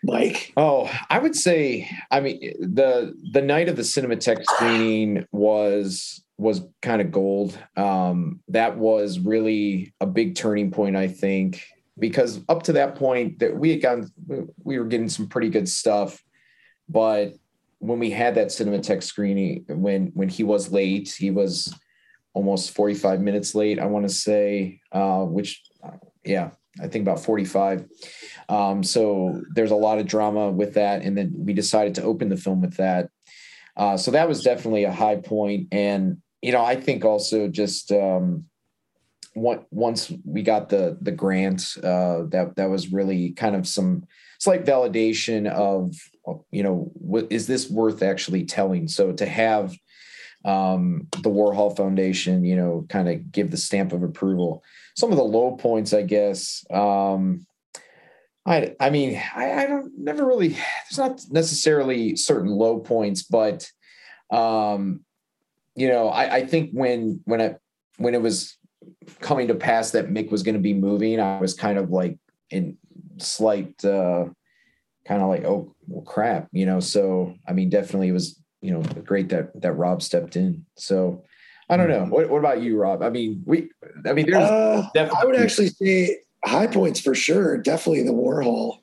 [0.03, 0.53] Mike?
[0.57, 6.63] Oh, I would say, I mean, the the night of the Cinematheque screening was was
[6.83, 7.59] kind of gold.
[7.77, 11.65] Um, that was really a big turning point, I think,
[11.99, 14.11] because up to that point, that we had gotten,
[14.63, 16.23] we were getting some pretty good stuff,
[16.89, 17.35] but
[17.81, 21.75] when we had that Cinematheque screening, when when he was late, he was
[22.35, 25.63] almost 45 minutes late, I want to say, uh, which,
[26.25, 26.51] yeah,
[26.83, 27.87] I think about 45.
[28.49, 31.03] Um, so there's a lot of drama with that.
[31.03, 33.11] And then we decided to open the film with that.
[33.77, 35.69] Uh, so that was definitely a high point.
[35.71, 38.45] And, you know, I think also just um,
[39.35, 44.05] what, once we got the the grant, uh, that that was really kind of some
[44.39, 45.95] slight validation of,
[46.51, 48.89] you know, what is this worth actually telling?
[48.89, 49.77] So to have
[50.45, 54.63] um, the Warhol Foundation, you know, kind of give the stamp of approval.
[54.99, 56.65] Some of the low points, I guess.
[56.73, 57.47] Um,
[58.45, 60.49] I, I mean, I, I don't never really.
[60.49, 63.71] There's not necessarily certain low points, but
[64.33, 65.05] um,
[65.77, 67.61] you know, I, I think when when it
[67.99, 68.57] when it was
[69.21, 72.19] coming to pass that Mick was going to be moving, I was kind of like
[72.51, 72.77] in
[73.19, 74.25] slight, uh,
[75.07, 76.81] kind of like, oh well, crap, you know.
[76.81, 80.67] So I mean, definitely it was you know great that that Rob stepped in.
[80.75, 81.23] So
[81.69, 82.05] I don't know.
[82.05, 83.03] What, what about you, Rob?
[83.03, 83.71] I mean, we.
[84.07, 84.43] I mean, there's.
[84.43, 87.59] Uh, I would actually say high points for sure.
[87.59, 88.79] Definitely the Warhol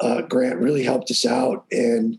[0.00, 2.18] uh, grant really helped us out, and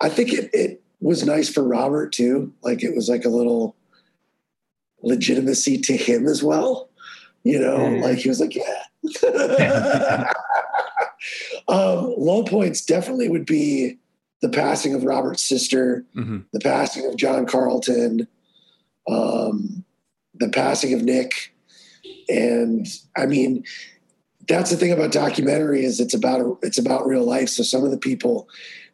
[0.00, 2.52] I think it it was nice for Robert too.
[2.62, 3.76] Like it was like a little
[5.02, 6.88] legitimacy to him as well.
[7.44, 8.02] You know, mm.
[8.02, 8.82] like he was like, yeah.
[11.68, 13.98] um, low points definitely would be
[14.42, 16.38] the passing of Robert's sister, mm-hmm.
[16.52, 18.26] the passing of John Carlton,
[19.08, 19.84] um,
[20.34, 21.54] the passing of Nick,
[22.28, 23.64] and I mean,
[24.48, 27.48] that's the thing about documentary is it's about it's about real life.
[27.48, 28.48] So some of the people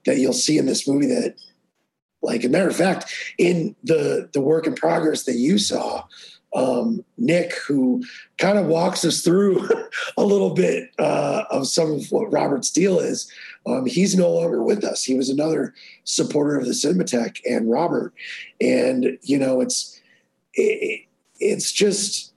[0.06, 1.36] that you'll see in this movie that,
[2.22, 6.04] like, a matter of fact, in the the work in progress that you saw,
[6.54, 8.02] um, Nick, who
[8.38, 9.68] kind of walks us through
[10.16, 13.30] a little bit uh, of some of what Robert's deal is.
[13.66, 15.04] Um, he's no longer with us.
[15.04, 18.12] He was another supporter of the Cinematheque and Robert,
[18.60, 20.00] and you know, it's
[20.54, 21.06] it,
[21.40, 22.32] it's just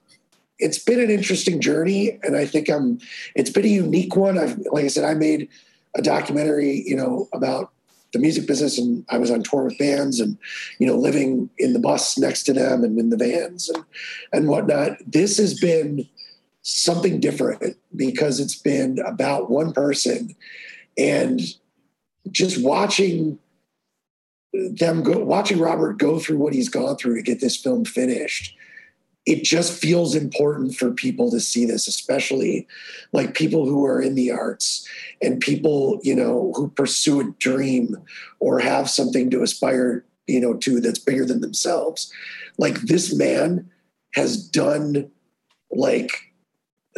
[0.58, 3.00] it's been an interesting journey, and I think I'm.
[3.36, 4.38] It's been a unique one.
[4.38, 5.50] I've, like I said, I made
[5.96, 7.72] a documentary, you know, about
[8.16, 10.38] the music business and I was on tour with bands and,
[10.80, 13.84] you know, living in the bus next to them and in the vans and,
[14.32, 14.98] and whatnot.
[15.06, 16.08] This has been
[16.62, 20.34] something different because it's been about one person
[20.98, 21.42] and
[22.32, 23.38] just watching
[24.72, 28.56] them go, watching Robert go through what he's gone through to get this film finished
[29.26, 32.68] it just feels important for people to see this, especially
[33.12, 34.88] like people who are in the arts
[35.22, 37.98] and people, you know, who pursue a dream
[38.40, 42.14] or have something to aspire, you know, to that's bigger than themselves.
[42.58, 43.70] Like this man
[44.14, 45.10] has done
[45.72, 46.12] like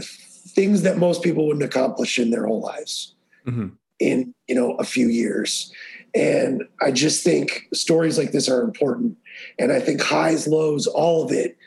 [0.02, 3.16] things that most people wouldn't accomplish in their whole lives
[3.48, 3.70] mm-hmm.
[4.00, 5.72] in, you know, a few years.
[6.18, 9.18] And I just think stories like this are important.
[9.60, 11.58] And I think highs, lows, all of it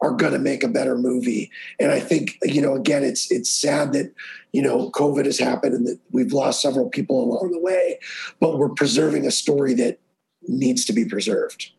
[0.00, 1.50] are going to make a better movie.
[1.80, 4.12] And I think you know again it's it's sad that
[4.52, 7.98] you know COVID has happened and that we've lost several people along the way,
[8.38, 9.98] but we're preserving a story that
[10.46, 11.72] needs to be preserved.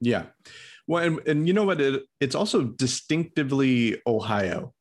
[0.00, 0.26] Yeah.
[0.86, 1.80] Well, and, and you know what?
[1.80, 4.72] It, it's also distinctively Ohio.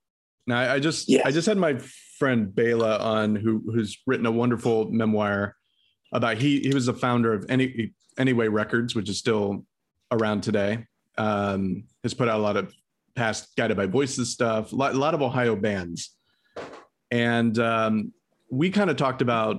[0.48, 1.26] Now, I, I just yes.
[1.26, 1.78] I just had my
[2.20, 5.56] friend Bela on, who who's written a wonderful memoir
[6.12, 9.66] about he he was the founder of Any Anyway Records, which is still
[10.12, 10.86] around today
[11.20, 12.74] um, has put out a lot of
[13.16, 16.16] past Guided by Voices stuff, a lot, a lot of Ohio bands.
[17.12, 18.14] And um,
[18.50, 19.58] we kind of talked about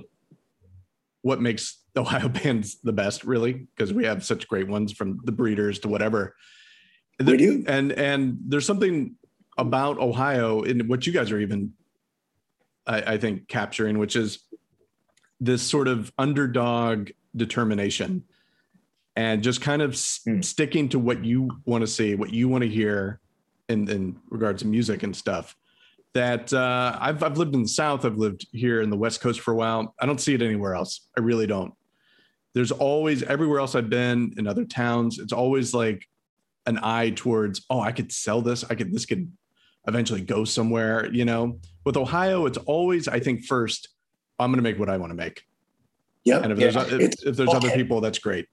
[1.21, 5.31] what makes Ohio bands the best, really, because we have such great ones from the
[5.31, 6.35] Breeders to whatever.
[7.19, 7.63] We do.
[7.67, 9.15] And and there's something
[9.57, 11.73] about Ohio in what you guys are even,
[12.87, 14.39] I, I think, capturing, which is
[15.41, 18.23] this sort of underdog determination
[19.15, 20.45] and just kind of mm.
[20.45, 23.19] sticking to what you want to see, what you want to hear
[23.67, 25.55] in, in regards to music and stuff.
[26.13, 29.39] That uh, I've, I've lived in the South, I've lived here in the West Coast
[29.39, 29.95] for a while.
[29.99, 31.07] I don't see it anywhere else.
[31.17, 31.73] I really don't.
[32.53, 36.07] There's always, everywhere else I've been in other towns, it's always like
[36.65, 38.63] an eye towards, oh, I could sell this.
[38.69, 39.31] I could, this could
[39.87, 41.59] eventually go somewhere, you know?
[41.85, 43.87] With Ohio, it's always, I think, first,
[44.41, 45.45] I'm going to make what I want to make.
[46.23, 46.39] Yeah.
[46.39, 46.71] And if yeah.
[46.71, 48.47] there's, if, if there's other people, that's great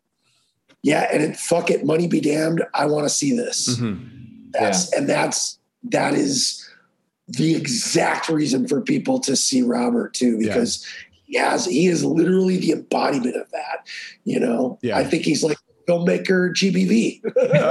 [0.83, 2.63] yeah, and it, fuck it, money be damned.
[2.75, 3.77] I want to see this.
[3.77, 4.51] Mm-hmm.
[4.53, 4.99] That's yeah.
[4.99, 6.65] and that's that is
[7.27, 10.87] the exact reason for people to see Robert too, because
[11.27, 11.27] yeah.
[11.27, 13.87] he has he is literally the embodiment of that.
[14.25, 14.97] You know, yeah.
[14.97, 15.59] I think he's like
[15.89, 17.23] filmmaker GBV.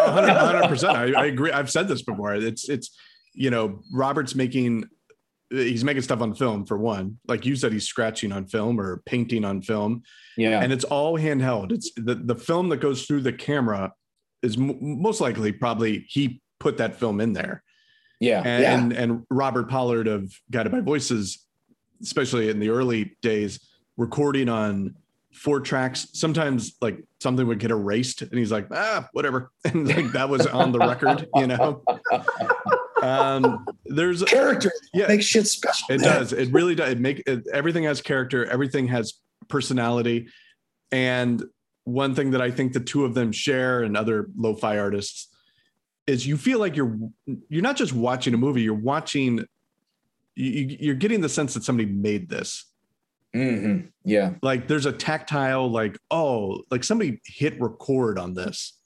[0.10, 0.98] Hundred percent.
[0.98, 1.52] I, I agree.
[1.52, 2.36] I've said this before.
[2.36, 2.92] It's it's
[3.34, 4.90] you know Robert's making
[5.50, 7.20] he's making stuff on film for one.
[7.28, 10.04] Like you said, he's scratching on film or painting on film.
[10.36, 10.62] Yeah.
[10.62, 11.72] And it's all handheld.
[11.72, 13.94] It's the, the film that goes through the camera
[14.44, 17.64] is m- most likely probably he put that film in there.
[18.20, 18.42] Yeah.
[18.44, 18.78] and, Yeah.
[18.78, 21.46] and and Robert Pollard of Guided by Voices,
[22.02, 23.60] especially in the early days,
[23.96, 24.96] recording on
[25.34, 26.08] four tracks.
[26.14, 30.46] Sometimes like something would get erased, and he's like, ah, whatever, and like that was
[30.48, 31.84] on the record, you know.
[33.04, 35.86] Um, there's Character yeah, makes shit special.
[35.90, 36.20] it man.
[36.20, 36.34] does.
[36.34, 36.92] It really does.
[36.92, 38.46] It make it, everything has character.
[38.46, 39.14] Everything has
[39.48, 40.28] personality.
[40.92, 41.44] And
[41.84, 45.28] one thing that I think the two of them share, and other lo-fi artists,
[46.08, 46.98] is you feel like you're
[47.50, 48.62] you're not just watching a movie.
[48.62, 49.46] You're watching.
[50.36, 52.66] You, you're getting the sense that somebody made this.
[53.34, 54.36] hmm Yeah.
[54.42, 58.77] Like there's a tactile, like oh, like somebody hit record on this.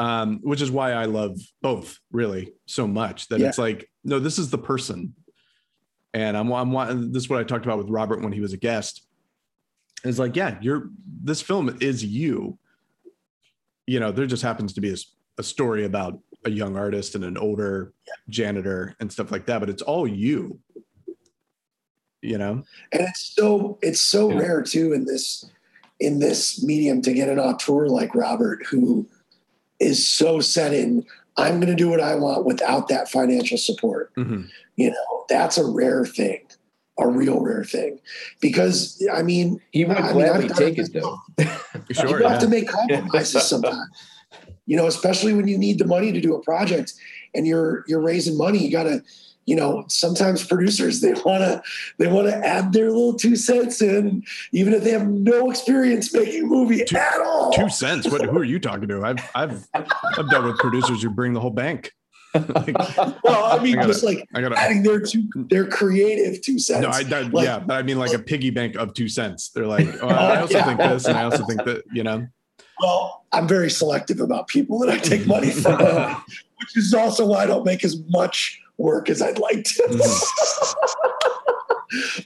[0.00, 3.48] Um, which is why I love both really so much that Yeah.
[3.48, 5.14] it's like, no, this is the person.
[6.14, 8.56] And I'm, I'm, this is what I talked about with Robert when he was a
[8.56, 9.06] guest.
[10.02, 10.88] It's like, yeah, you're,
[11.22, 12.58] this film is you.
[13.86, 14.96] You know, there just happens to be
[15.38, 17.92] a story about a young artist and an older
[18.30, 20.58] janitor and stuff like that, but it's all you.
[22.22, 22.62] You know?
[22.92, 24.38] and it's so it's so Yeah.
[24.38, 25.44] rare too in this
[26.00, 29.06] in this medium to get an auteur like Robert who
[29.80, 31.04] is so set in
[31.36, 34.14] I'm going to do what I want without that financial support.
[34.14, 34.48] Mhm.
[34.76, 36.40] You know, that's a rare thing,
[36.98, 37.98] a real rare thing.
[38.40, 41.18] Because I mean, He would I gladly I've take it it though.
[41.92, 42.20] Sure.
[42.20, 43.88] you have to make compromises sometimes.
[44.66, 46.94] You know, especially when you need the money to do a project
[47.34, 49.02] and you're you're raising money, you gotta,
[49.50, 51.60] you know, sometimes producers they wanna
[51.98, 54.22] they wanna add their little two cents in,
[54.52, 57.50] even if they have no experience making a movie Two- at all.
[57.52, 58.08] Two cents.
[58.08, 58.22] What?
[58.24, 59.04] Who are you talking to?
[59.04, 61.92] I've I've I've dealt with producers who bring the whole bank.
[62.32, 62.78] Like,
[63.24, 64.56] Well, I mean, I gotta- just like I gotta.
[64.56, 66.82] adding their two their creative two cents.
[66.82, 69.48] No, I, I Like- yeah, but I mean like a piggy bank of two cents.
[69.48, 70.64] They're like, oh, I oh, also Yeah.
[70.64, 72.28] think this, and I also think that you know.
[72.80, 75.76] Well, I'm very selective about people that I take money from,
[76.60, 80.16] which is also why I don't make as much work as I'd like to.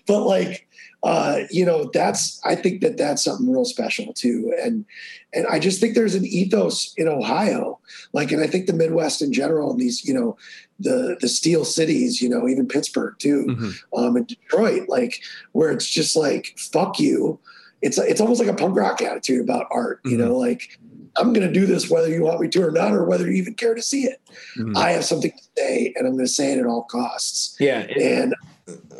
[0.06, 0.66] but like,
[1.02, 4.86] uh, you know, that's I think that that's something real special too, and
[5.34, 7.78] and I just think there's an ethos in Ohio,
[8.14, 10.38] like, and I think the Midwest in general, and these, you know,
[10.78, 13.74] the the steel cities, you know, even Pittsburgh too, Mhm.
[13.94, 15.20] um, in Detroit, like
[15.52, 17.38] where it's just like fuck you.
[17.82, 20.78] It's it's almost like a punk rock attitude about art, you know, like
[21.16, 23.32] I'm going to do this whether you want me to or not, or whether you
[23.34, 24.20] even care to see it.
[24.56, 24.76] Mhm.
[24.76, 27.56] I have something to say, and I'm going to say it at all costs.
[27.60, 27.80] yeah.
[27.88, 28.34] it- And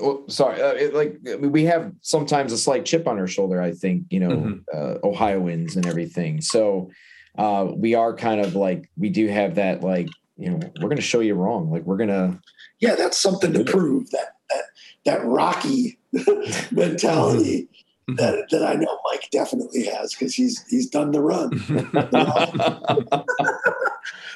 [0.01, 0.61] well, sorry.
[0.61, 3.61] Uh, it, like I mean, we have sometimes a slight chip on our shoulder.
[3.63, 4.61] I think you know Mhm.
[4.73, 6.41] uh, Ohioans and everything.
[6.43, 6.91] So
[7.39, 10.97] uh, we are kind of like we do have that like you know we're going
[10.97, 11.71] to show you wrong.
[11.71, 12.39] Like we're gonna
[12.81, 14.65] yeah, that's something to prove that that,
[15.07, 15.99] that rocky
[16.71, 17.69] mentality.
[18.09, 21.51] That, that I know Mike definitely has because he's he's done the run.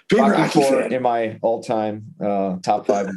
[0.09, 0.93] Big Rocky Rocky Four fan.
[0.93, 3.09] in my all-time uh, top five.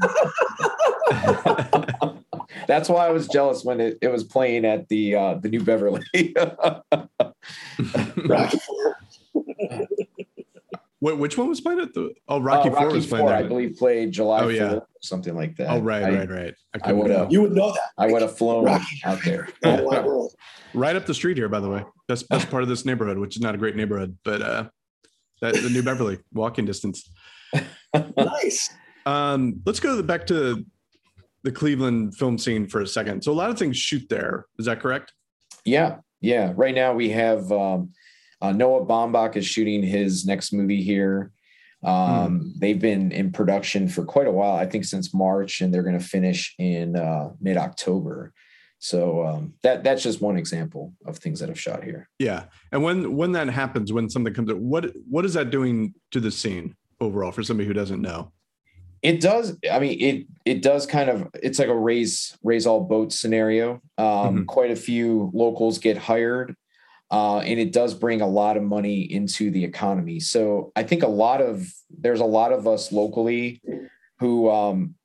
[2.67, 5.63] That's why I was jealous when it, it was playing at the uh, the New
[5.63, 6.03] Beverly.
[8.25, 8.97] Rocky Four.
[11.01, 12.13] Wait, which one was played at the?
[12.27, 13.19] Oh, Rocky, Rocky Four was played.
[13.21, 14.73] Four, I believe, played July Oh, yeah.
[14.73, 15.69] 4th, something like that.
[15.71, 16.53] Oh, right, I, right, right.
[16.75, 17.81] I, I would've- You would know that.
[17.97, 19.01] I would have flown Rocky.
[19.03, 19.49] out there.
[19.65, 20.29] Oh,
[20.75, 21.83] right up the street here, by the way.
[22.07, 24.69] That's that's part of this neighborhood, which is not a great neighborhood, but uh,
[25.41, 27.09] that the New Beverly walking distance.
[28.15, 28.69] Nice.
[29.05, 30.63] Um, let's go back to
[31.43, 33.21] the Cleveland film scene for a second.
[33.23, 34.45] So a lot of things shoot there.
[34.59, 35.11] Is that correct?
[35.65, 36.53] Yeah, yeah.
[36.55, 37.91] Right now we have um,
[38.41, 41.31] uh, Noah Baumbach is shooting his next movie here.
[41.83, 45.83] Um, They've been in production for quite a while, I think since March, and they're
[45.83, 48.33] going to finish in uh, mid October.
[48.79, 52.09] So um, that that's just one example of things that have shot here.
[52.17, 52.45] Yeah.
[52.71, 56.19] And when when that happens, when something comes up, what what is that doing to
[56.19, 58.31] the scene overall for somebody who doesn't know?
[59.03, 59.55] It does.
[59.71, 61.27] I mean, it it does kind of.
[61.41, 63.81] It's like a raise raise all boats scenario.
[63.97, 64.45] Um, Mhm.
[64.47, 66.55] Quite a few locals get hired,
[67.11, 70.19] uh, and it does bring a lot of money into the economy.
[70.19, 73.61] So I think a lot of there's a lot of us locally
[74.19, 74.95] who um,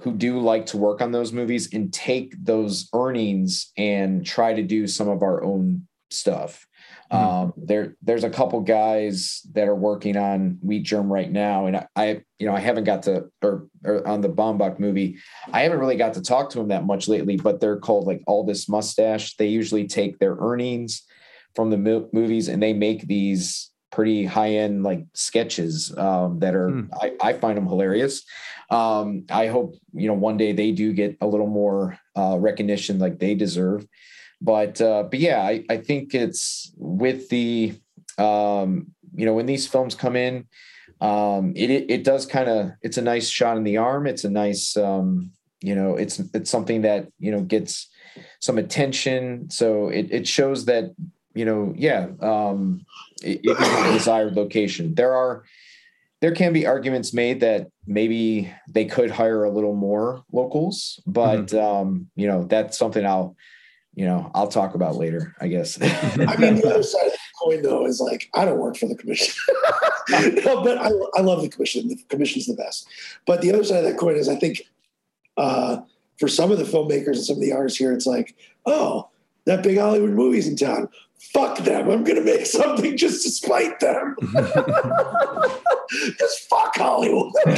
[0.00, 4.62] who do like to work on those movies and take those earnings and try to
[4.62, 6.66] do some of our own stuff.
[7.12, 7.16] Mhm.
[7.16, 11.76] Um, there, there's a couple guys that are working on Wheat Germ right now, and
[11.76, 12.06] I, I
[12.38, 15.18] you know, I haven't got to, or, or on the Baumbach movie,
[15.52, 17.36] I haven't really got to talk to them that much lately.
[17.36, 19.36] But they're called like Aldous Mustache.
[19.36, 21.02] They usually take their earnings
[21.54, 26.54] from the mo- movies and they make these pretty high end like sketches um, that
[26.54, 26.86] are Hmm.
[27.00, 28.24] I, I find them hilarious.
[28.70, 32.98] Um, I hope you know one day they do get a little more uh, recognition
[32.98, 33.86] like they deserve.
[34.40, 37.74] But uh, but yeah, I, I think it's with the
[38.18, 40.46] um, you know when these films come in,
[41.00, 44.06] um, it, it, it does kind of it's a nice shot in the arm.
[44.06, 45.30] It's a nice um,
[45.60, 47.88] you know it's it's something that you know gets
[48.40, 49.50] some attention.
[49.50, 50.94] So it it shows that
[51.34, 52.84] you know yeah um,
[53.22, 54.94] it, it is a desired location.
[54.94, 55.44] There are
[56.20, 61.46] there can be arguments made that maybe they could hire a little more locals, but
[61.46, 61.58] mm-hmm.
[61.58, 63.36] um, you know that's something I'll
[63.94, 65.34] you know I'll talk about later.
[65.40, 65.78] I guess.
[65.82, 68.86] I mean, the other side of the coin though is like I don't work for
[68.86, 69.34] the commission,
[70.44, 71.88] no, but I, I love the commission.
[71.88, 72.86] The commission's the best.
[73.26, 74.62] But the other side of that coin is I think
[75.36, 75.78] uh,
[76.18, 79.08] for some of the filmmakers and some of the artists here, it's like, oh,
[79.46, 80.88] that big Hollywood movie's in town
[81.32, 81.88] fuck them.
[81.90, 84.16] I'm going to make something just to spite them.
[86.18, 87.32] just fuck Hollywood.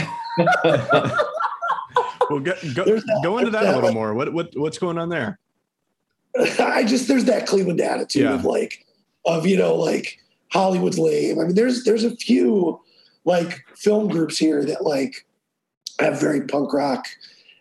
[2.28, 4.14] well, go, go, that, go into that, that, a little more.
[4.14, 5.38] What, what, what's going on there?
[6.58, 8.34] I just, there's that Cleveland attitude yeah.
[8.34, 8.84] of like,
[9.24, 10.18] of, you know, like
[10.52, 11.38] Hollywood's lame.
[11.40, 12.80] I mean, there's, there's a few
[13.24, 15.26] like film groups here that like
[15.98, 17.06] have very punk rock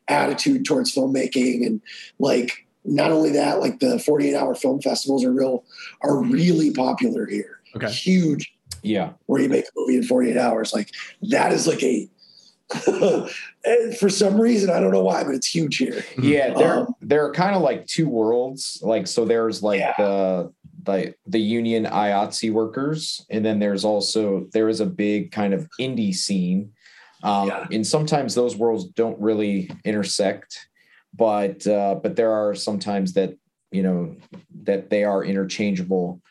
[0.07, 1.81] attitude towards filmmaking and
[2.19, 5.63] like not only that, like the 48 hour film festivals are real
[6.01, 7.59] are really popular here.
[7.75, 7.91] Okay.
[7.91, 8.53] Huge.
[8.81, 9.13] Yeah.
[9.25, 10.73] Where you make a movie in 48 hours.
[10.73, 10.91] Like
[11.23, 12.09] that is like a
[13.99, 16.03] for some reason, I don't know why, but it's huge here.
[16.17, 18.79] Yeah, there are um, they're kind of like two worlds.
[18.81, 19.93] Like so there's like yeah.
[19.97, 20.53] the
[20.83, 25.67] the the union IATSE workers, and then there's also there is a big kind of
[25.79, 26.71] indie scene.
[27.21, 27.67] Um, yeah.
[27.71, 30.67] and sometimes those worlds don't really intersect
[31.13, 33.37] but uh, but there are sometimes that
[33.71, 34.15] you know
[34.63, 36.21] that they are interchangeable.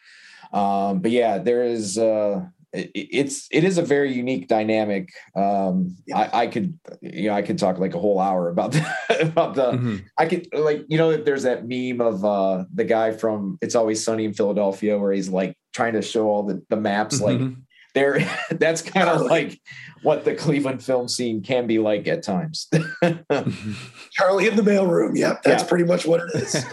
[0.52, 1.98] Um, but yeah, there is.
[1.98, 5.10] Uh, it, it's it is a very unique dynamic.
[5.36, 6.18] Um, yeah.
[6.18, 9.54] I, I, could you know I could talk like a whole hour about the, about
[9.54, 9.72] the.
[9.72, 9.96] Mm-hmm.
[10.18, 14.02] I could like you know there's that meme of uh, the guy from It's Always
[14.02, 17.44] Sunny in Philadelphia where he's like trying to show all the the maps mm-hmm.
[17.44, 17.56] like
[17.94, 18.18] there
[18.50, 19.60] that's kind of like
[20.02, 22.68] what the Cleveland film scene can be like at times.
[24.12, 25.16] Charlie in the mailroom.
[25.16, 25.68] Yep, that's yeah.
[25.68, 26.54] pretty much what it is.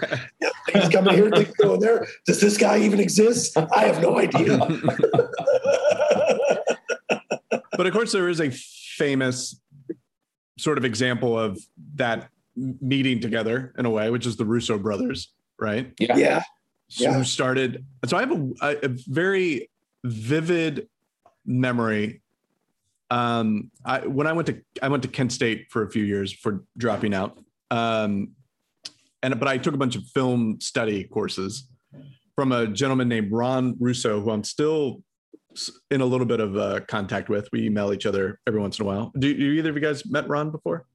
[0.41, 2.05] yep, he's coming here, things going there.
[2.25, 3.57] Does this guy even exist?
[3.57, 4.57] I have no idea.
[7.77, 9.59] but of course, there is a famous
[10.57, 11.59] sort of example of
[11.95, 15.93] that meeting together in a way, which is the Russo brothers, right?
[15.99, 16.17] Yeah.
[16.17, 16.43] Yeah.
[16.89, 17.13] So yeah.
[17.13, 17.85] who started?
[18.05, 19.69] So I have a, a very
[20.03, 20.89] vivid
[21.45, 22.21] memory.
[23.11, 26.31] Um, I when I went to I went to Kent State for a few years
[26.31, 27.39] for dropping out.
[27.71, 28.31] Um,
[29.21, 31.67] and but I took a bunch of film study courses
[32.35, 35.03] from a gentleman named Ron Russo, who I'm still
[35.91, 37.49] in a little bit of uh, contact with.
[37.51, 39.11] We email each other every once in a while.
[39.17, 40.85] Do, do either of you guys met Ron before?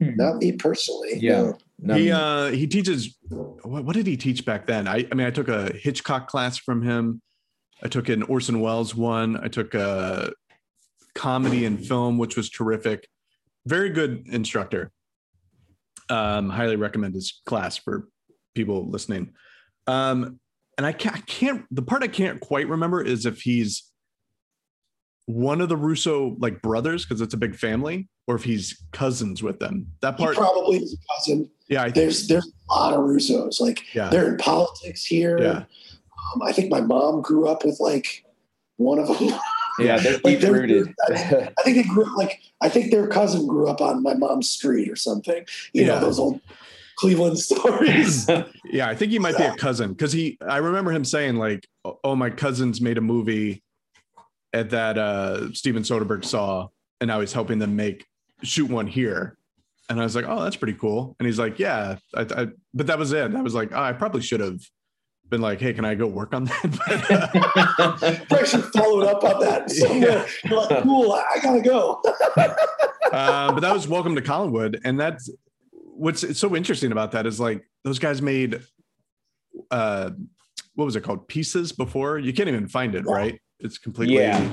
[0.00, 1.18] Not me personally.
[1.18, 1.52] Yeah.
[1.78, 1.94] No.
[1.94, 3.16] He uh, he teaches.
[3.28, 4.88] What, what, did he teach back then?
[4.88, 7.20] I, I mean, I took a Hitchcock class from him.
[7.82, 9.38] I took an Orson Welles one.
[9.42, 10.32] I took a
[11.14, 13.08] comedy and film, which was terrific.
[13.66, 14.90] Very good instructor.
[16.08, 18.08] Um, highly recommend his class for
[18.54, 19.32] people listening.
[19.86, 20.40] Um,
[20.76, 23.90] and I can't, I can't, the part I can't quite remember is if he's
[25.26, 29.42] one of the Russo like brothers, because it's a big family, or if he's cousins
[29.42, 29.86] with them.
[30.00, 31.50] That part he probably is a cousin.
[31.68, 33.60] Yeah, there's there's a lot of Russos.
[33.60, 34.08] Like yeah.
[34.08, 35.40] they're in politics here.
[35.40, 35.64] Yeah.
[36.34, 38.24] Um, I think my mom grew up with like
[38.76, 39.38] one of them.
[39.80, 40.94] Yeah, they're deep like rooted.
[41.08, 44.14] I, I, think they grew up like I think their cousin grew up on my
[44.14, 45.44] mom's street or something.
[45.72, 45.88] You yeah.
[45.88, 46.40] know those old
[47.00, 48.28] Cleveland stories.
[48.64, 50.38] yeah, I think he might be a cousin because he.
[50.46, 51.66] I remember him saying like,
[52.04, 53.62] "Oh, my cousins made a movie
[54.52, 56.68] at that uh, Steven Soderbergh saw,
[57.00, 58.06] and now he's helping them make
[58.42, 59.38] shoot one here."
[59.88, 62.86] And I was like, "Oh, that's pretty cool." And he's like, "Yeah," I, I, but
[62.86, 63.34] that was it.
[63.34, 64.60] I was like, oh, "I probably should have."
[65.30, 66.60] Been like, hey, can I go work on that?
[67.98, 70.26] but, uh, actually followed up on that somewhere.
[70.44, 70.50] Yeah.
[70.50, 72.02] You're like, cool, I gotta go.
[73.12, 75.30] uh, but that was Welcome to Collinwood, and that's
[75.72, 78.60] what's so interesting about that is like those guys made
[79.70, 80.10] uh,
[80.74, 81.28] what was it called?
[81.28, 83.38] Pieces before you can't even find it, right?
[83.58, 84.48] It's completely yeah.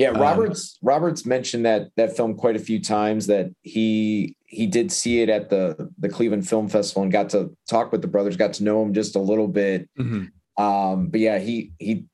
[0.00, 4.34] Yeah, um, Roberts um, Roberts mentioned that that film quite a few times that he
[4.46, 8.00] he did see it at the the Cleveland Film Festival and got to talk with
[8.00, 9.90] the brothers, got to know him just a little bit.
[9.98, 10.64] Mm-hmm.
[10.64, 12.06] Um, but yeah, he he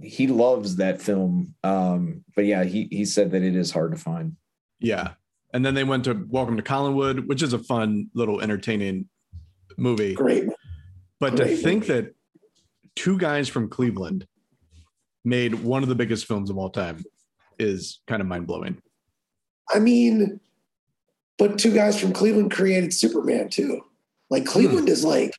[0.00, 1.56] he loves that film.
[1.64, 4.36] Um, but yeah, he he said that it is hard to find.
[4.78, 5.14] Yeah,
[5.52, 9.08] and then they went to Welcome to Collinwood, which is a fun little entertaining
[9.76, 10.14] movie.
[10.14, 10.46] Great,
[11.18, 12.14] but Great to think that
[12.94, 14.28] two guys from Cleveland
[15.24, 17.02] made one of the biggest films of all time
[17.62, 18.80] is kind of mind blowing.
[19.70, 20.40] I mean,
[21.38, 23.82] but two guys from Cleveland created Superman too.
[24.28, 24.92] Like Cleveland hmm.
[24.92, 25.34] is like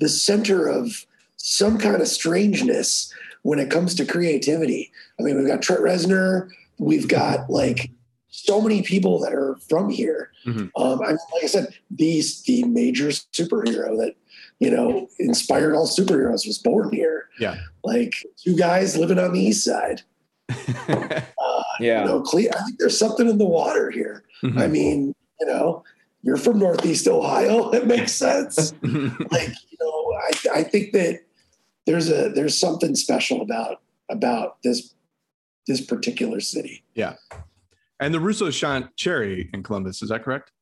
[0.00, 1.06] the center of
[1.36, 3.12] some kind of strangeness
[3.42, 4.92] when it comes to creativity.
[5.18, 7.90] I mean, we've got Trent Reznor, we've got like
[8.30, 10.30] so many people that are from here.
[10.46, 10.70] Mhm.
[10.76, 14.14] Um, I mean, like I said, these the major superhero that
[14.60, 17.28] you know inspired all superheroes was born here.
[17.40, 17.56] Yeah.
[17.84, 20.02] like two guys living on the east side.
[21.80, 22.00] Yeah.
[22.02, 24.24] You know, Cle- I think there's something in the water here.
[24.42, 24.58] Mhm.
[24.60, 25.84] I mean, you know,
[26.22, 27.70] you're from Northeast Ohio.
[27.72, 28.72] It makes sense.
[28.82, 30.12] like, you know,
[30.54, 31.20] I, I think that
[31.86, 34.94] there's a there's something special about about this
[35.66, 36.82] this particular city.
[36.94, 37.14] Yeah.
[38.00, 40.02] And the Russo shot cherry in Columbus.
[40.02, 40.52] Is that correct?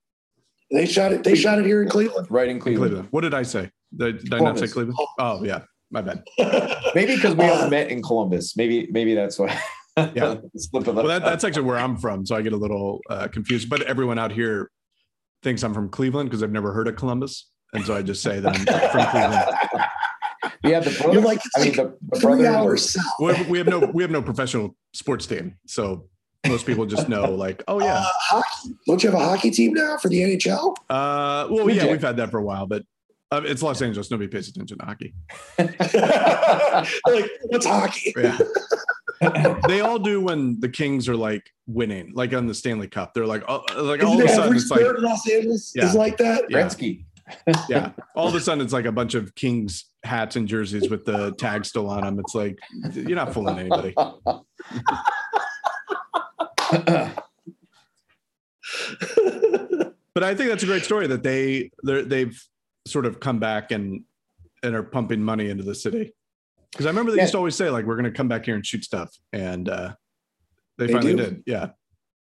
[0.73, 1.23] They shot it.
[1.23, 2.27] They shot it here in Cleveland.
[2.31, 2.91] Right in In Cleveland.
[2.91, 3.09] Cleveland.
[3.13, 3.71] What did I say?
[3.97, 4.99] Did, did I not say Cleveland?
[5.19, 6.25] Oh yeah, my bad.
[6.95, 8.57] Maybe because we all Uh, met in Columbus.
[8.57, 9.57] Maybe maybe that's why.
[9.97, 10.37] Yeah.
[10.57, 13.01] Slip of the Well, that, that's actually where I'm from, so I get a little
[13.09, 13.69] uh, confused.
[13.71, 14.71] But everyone out here
[15.43, 18.41] thinks I'm from Cleveland because I've never heard of Columbus, and so I just say
[18.41, 19.91] that I'm from Cleveland.
[20.65, 21.13] yeah, the brother.
[21.15, 22.47] You're like, I mean, the, the three brother.
[22.49, 23.05] hours south.
[23.21, 26.09] We we have no we have no professional sports team, so
[26.47, 27.95] most people just know like, oh yeah.
[27.99, 28.75] Uh, hockey.
[28.87, 30.77] Don't you have a hockey team now for the NHL?
[30.91, 31.93] Uh, well, We yeah, did.
[31.93, 32.85] we've had that for a while, but
[33.33, 34.11] uh, it's Los Angeles.
[34.11, 35.15] Nobody pays attention to hockey.
[35.59, 38.15] like, what's hockey?
[38.17, 38.39] Yeah.
[39.69, 43.15] they all do when the Kings are like winning, like on the Stanley Cup.
[43.15, 45.73] They're like, oh, like all of Isn't a sudden every it's like, in Los Angeles
[45.75, 45.85] Yeah.
[45.87, 46.45] is like that?
[46.51, 46.59] Yeah.
[46.63, 47.05] Gretzky.
[47.69, 51.05] yeah, all of a sudden it's like a bunch of Kings hats and jerseys with
[51.05, 52.21] the tag still on them.
[52.21, 52.57] It's like
[52.93, 53.95] you're not fooling anybody.
[60.15, 62.43] But I think that's a great story that they they've
[62.87, 64.05] sort of come back and
[64.63, 66.15] and are pumping money into the city.
[66.73, 67.23] Because I remember they Yeah.
[67.25, 69.69] used to always say like we're going to come back here and shoot stuff, and
[69.69, 69.95] uh,
[70.79, 71.23] they, They finally do.
[71.23, 71.43] did.
[71.47, 71.69] Yeah.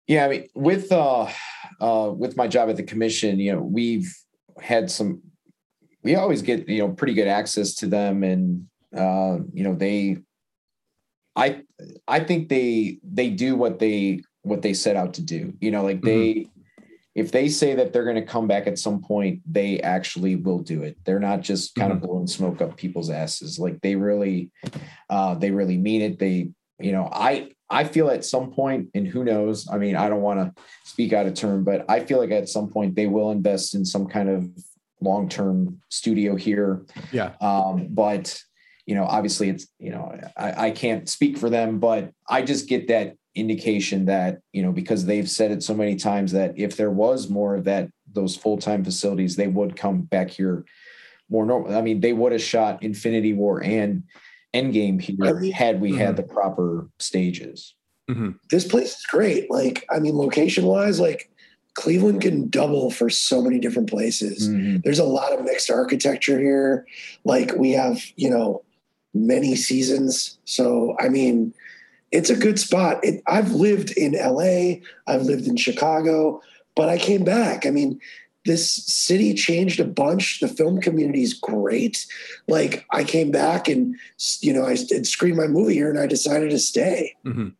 [0.07, 1.27] Yeah, I mean, with uh,
[1.79, 4.13] uh, with my job at the commission, you know, we've
[4.61, 5.21] had some.
[6.03, 8.65] We always get you know pretty good access to them, and
[8.95, 10.17] uh, you know they.
[11.35, 11.61] I
[12.07, 15.53] I think they they do what they what they set out to do.
[15.61, 16.47] You know, like they.
[17.13, 20.59] If they say that they're going to come back at some point, they actually will
[20.59, 20.97] do it.
[21.03, 23.59] They're not just kind of blowing smoke up people's asses.
[23.59, 24.51] Like they really,
[25.09, 26.19] uh, they really mean it.
[26.19, 29.67] They, you know, I I feel at some point, and who knows?
[29.71, 32.49] I mean, I don't want to speak out of turn, but I feel like at
[32.49, 34.49] some point they will invest in some kind of
[35.01, 36.85] long term studio here.
[37.11, 37.31] Yeah.
[37.41, 38.41] Um, but
[38.85, 42.67] you know, obviously, it's you know, I, I can't speak for them, but I just
[42.67, 46.75] get that indication that you know because they've said it so many times that if
[46.75, 50.65] there was more of that those full time facilities, they would come back here
[51.29, 51.75] more normal.
[51.75, 54.03] I mean, they would have shot Infinity War and
[54.53, 57.73] Endgame I here mean- had we had the proper stages.
[58.49, 59.49] this place is great.
[59.49, 61.29] Like, I mean, location wise, like
[61.75, 64.49] Cleveland can double for so many different places.
[64.49, 64.83] Mhm.
[64.83, 66.85] There's a lot of mixed architecture here.
[67.23, 68.63] Like, we have, you know,
[69.13, 70.37] many seasons.
[70.43, 71.53] So, I mean,
[72.11, 73.03] it's a good spot.
[73.03, 76.41] It, I've lived in LA, I've lived in Chicago,
[76.75, 77.65] but I came back.
[77.65, 77.99] I mean,
[78.45, 80.39] this city changed a bunch.
[80.39, 82.05] The film community is great.
[82.47, 83.95] Like, I came back and,
[84.41, 87.15] you know, I did screen my movie here and I decided to stay.
[87.25, 87.53] Mhm.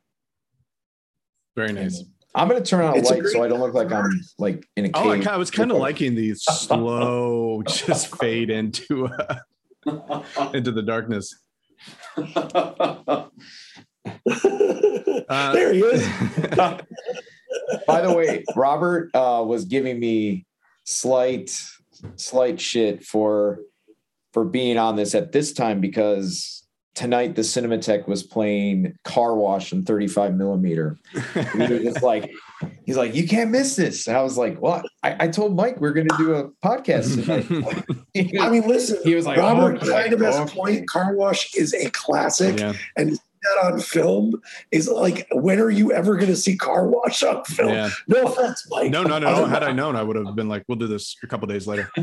[1.56, 2.04] Very nice.
[2.34, 4.66] I'm gonna turn on a It's a light so I don't look like I'm like
[4.78, 5.06] in a cave.
[5.06, 9.40] Oh, I, I was kind of liking the slow just fade into uh,
[10.54, 11.36] into the darkness.
[14.06, 16.02] Uh, there he is.
[17.88, 20.46] By the way, Robert uh, was giving me
[20.84, 21.58] slight
[22.16, 23.60] slight shit for
[24.34, 26.62] for being on this at this time because
[26.96, 30.98] tonight the Cinematheque was playing Car Wash in 35 millimeter.
[31.36, 32.32] And he was just like,
[32.86, 34.08] he's like, you can't miss this.
[34.08, 34.86] And I was like, what?
[35.04, 38.36] I, I told Mike we're going to do a podcast tonight.
[38.42, 40.54] I mean, listen, he was like, Robert oh, kind of has okay.
[40.54, 40.90] point.
[40.90, 45.92] Car Wash is a classic, yeah, and that on film is like, when are you
[45.92, 47.70] ever going to see Car Wash on film?
[47.70, 47.90] yeah.
[48.08, 48.92] No offense, Mike.
[48.92, 49.46] No, no, no, no.
[49.46, 51.90] Had I known, I would have been like, "We'll do this a couple days later."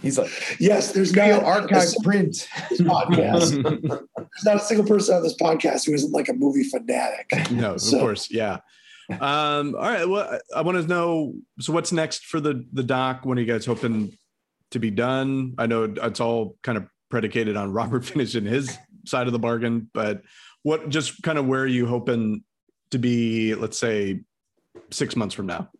[0.00, 2.48] He's like, Yes, there's video not archive a single print.
[2.80, 3.62] podcast.
[4.16, 7.28] There's not a single person on this podcast who isn't like a movie fanatic.
[7.50, 8.58] no, of course, yeah.
[9.10, 10.08] Um, all right.
[10.08, 11.34] Well, I, I want to know.
[11.58, 13.24] So, what's next for the the doc?
[13.24, 14.16] When are you guys hoping
[14.70, 15.54] to be done?
[15.58, 19.90] I know it's all kind of predicated on Robert finishing his side of the bargain,
[19.94, 20.22] but
[20.62, 22.42] what just kind of where are you hoping
[22.90, 23.54] to be?
[23.54, 24.20] Let's say
[24.90, 25.70] six months from now.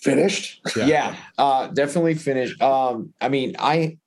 [0.00, 0.60] Finished.
[0.76, 3.98] yeah, uh definitely finished um i mean i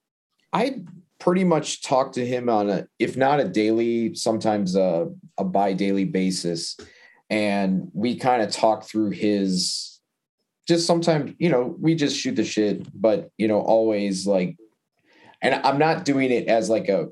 [0.52, 0.82] i
[1.20, 6.04] pretty much talk to him on a if not a daily sometimes a, a bi-daily
[6.04, 6.78] basis
[7.30, 10.02] and we kind of talk through his
[10.68, 14.58] just sometimes you know we just shoot the shit but you know always like
[15.46, 17.08] and i'm not doing it as like a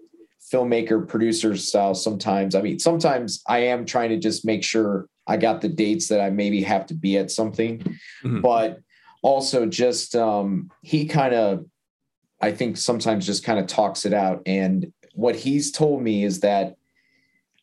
[0.53, 2.55] filmmaker producer style sometimes.
[2.55, 6.21] I mean, sometimes I am trying to just make sure I got the dates that
[6.21, 8.41] I maybe have to be at something, mm-hmm.
[8.41, 8.79] but
[9.21, 11.65] also just um, he kind of,
[12.41, 14.41] I think sometimes just kind of talks it out.
[14.45, 16.75] And what he's told me is that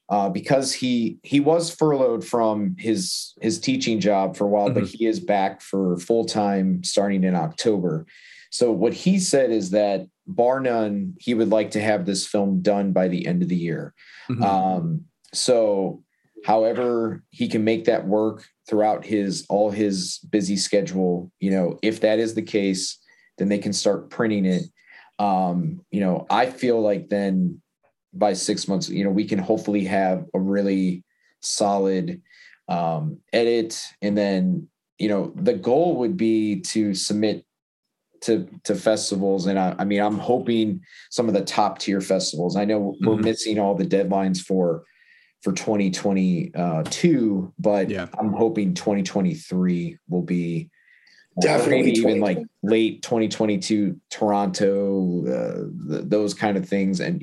[0.09, 4.81] uh, because he he was furloughed from his his teaching job for a while, mm-hmm.
[4.81, 8.07] but he is back for full time starting in October.
[8.51, 12.63] So what he said is that bar none, he would like to have this film
[12.63, 13.95] done by the end of the year.
[14.31, 14.43] Mm-hmm.
[14.43, 16.03] Um, so,
[16.45, 21.31] however, he can make that work throughout his all his busy schedule.
[21.41, 22.99] You know, if that is the case,
[23.39, 24.65] then they can start printing it.
[25.19, 27.61] Um, you know, I feel like then
[28.13, 31.05] by six months, you know, we can hopefully have a really
[31.41, 32.23] solid
[32.69, 34.69] um, edit, and then
[34.99, 37.45] you know the goal would be to submit
[38.23, 39.47] to to festivals.
[39.47, 43.15] And I, I, mean i'm hoping some of the top tier festivals i know we're
[43.15, 43.25] mm-hmm.
[43.25, 44.85] missing all the deadlines for
[45.43, 48.07] for 2022 but yeah.
[48.19, 50.71] i'm hoping 2023 will be
[51.41, 57.01] Definitely maybe even like late 2022 toronto uh, the, those kind of things.
[57.01, 57.23] And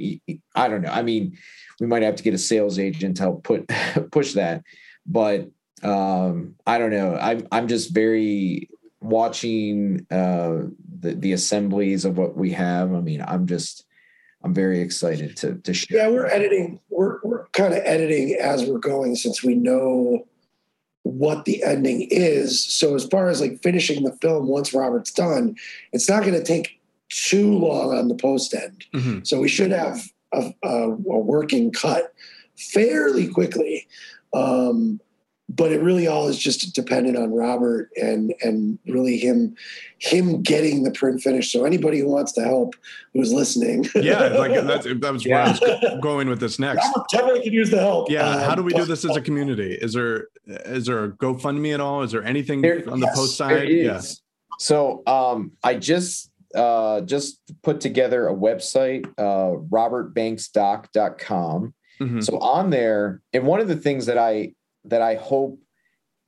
[0.56, 0.90] i don't know.
[0.90, 1.38] I mean
[1.80, 3.68] we might have to get a sales agent to help put
[4.12, 4.64] push that.
[5.06, 5.50] But
[5.84, 7.16] um i don't know.
[7.16, 8.70] I'm i'm just very
[9.02, 10.64] watching uh
[11.00, 12.94] the, the assemblies of what we have.
[12.94, 13.86] I mean, I'm just
[14.44, 15.98] I'm very excited to to share.
[15.98, 16.80] Yeah, we're editing.
[16.90, 20.28] We're we're kind of editing as we're going since we know
[21.04, 22.64] what the ending is.
[22.64, 25.56] So as far as like finishing the film once Robert's done,
[25.94, 26.80] it's not going to take
[27.10, 28.86] too long on the post end.
[28.94, 29.20] Mm-hmm.
[29.24, 30.02] So we should have
[30.34, 32.14] a, a, a, working cut
[32.58, 33.88] fairly quickly.
[34.34, 35.00] Um,
[35.50, 39.56] but it really all is just dependent on Robert and and really him
[40.00, 41.52] him getting the print finished.
[41.52, 42.76] So anybody who wants to help
[43.14, 45.46] who's listening, yeah, like that's that was where yeah.
[45.46, 46.88] I was going with this next.
[47.12, 48.12] Definitely could use the help.
[48.12, 49.74] Yeah, um, how do we do this as a community?
[49.74, 52.04] Is there is there a GoFundMe at all?
[52.04, 53.70] Is there anything there, on the yes, post side?
[53.70, 54.02] Yeah.
[54.60, 61.74] So um, I just uh, just put together a website, uh, robertbanksdoc.com.
[62.00, 62.22] Mm-hmm.
[62.22, 64.54] So on there, and one of the things that I
[64.90, 65.60] that I hope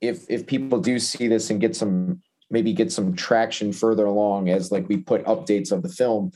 [0.00, 4.48] if if people do see this and get some maybe get some traction further along
[4.48, 6.32] as like we put updates of the film.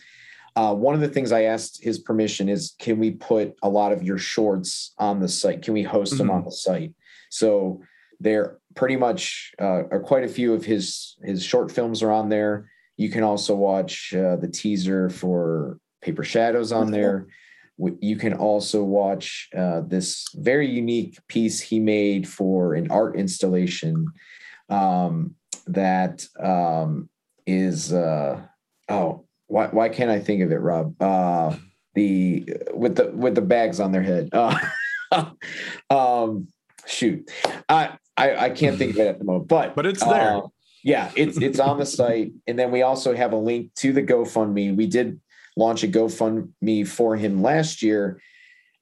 [0.57, 3.91] Uh, one of the things I asked his permission is, can we put a lot
[3.91, 5.63] of your shorts on the site?
[5.63, 6.19] Can we host mm-hmm.
[6.19, 6.95] them on the site?
[7.31, 7.83] So
[8.21, 12.29] there pretty much uh, are quite a few of his his short films are on
[12.29, 12.71] there.
[12.97, 17.27] You can also watch uh, the teaser for Paper Shadows on there
[17.77, 24.07] you can also watch uh, this very unique piece he made for an art installation
[24.69, 25.35] um,
[25.67, 27.09] that um,
[27.47, 28.41] is uh,
[28.89, 31.01] oh why why can't I think of it, Rob?
[31.01, 31.57] Uh,
[31.95, 34.31] the with the with the bags on their head.
[34.33, 34.59] Uh,
[35.91, 36.49] um,
[36.87, 37.31] shoot,
[37.69, 40.39] I, I, I can't think of it at the moment, but but it's there.
[40.39, 40.41] Uh,
[40.83, 44.03] yeah, it's it's on the site, and then we also have a link to the
[44.03, 44.77] GoFundMe.
[44.77, 45.21] We did
[45.57, 48.21] launch a GoFundMe for him last year.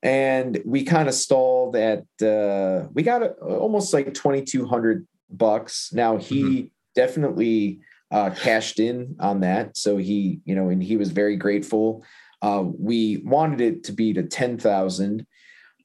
[0.03, 5.91] And we kind of stalled at, uh, we got a, almost like 2,200 bucks.
[5.93, 6.67] Now he mm-hmm.
[6.95, 9.77] definitely uh, cashed in on that.
[9.77, 12.05] So he, you know, and he was very grateful.
[12.43, 15.27] Uh, we wanted it to be to 10,000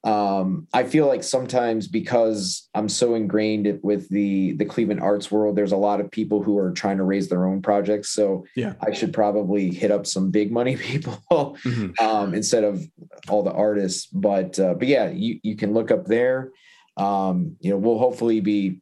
[0.04, 5.56] um, I feel like sometimes because I'm so ingrained with the the Cleveland arts world,
[5.56, 8.10] there's a lot of people who are trying to raise their own projects.
[8.10, 12.04] So yeah, I should probably hit up some big money people mm-hmm.
[12.04, 12.82] um, instead of
[13.28, 14.06] all the artists.
[14.06, 16.52] But uh, but yeah, you you can look up there.
[16.96, 18.80] Um, you know, we'll hopefully be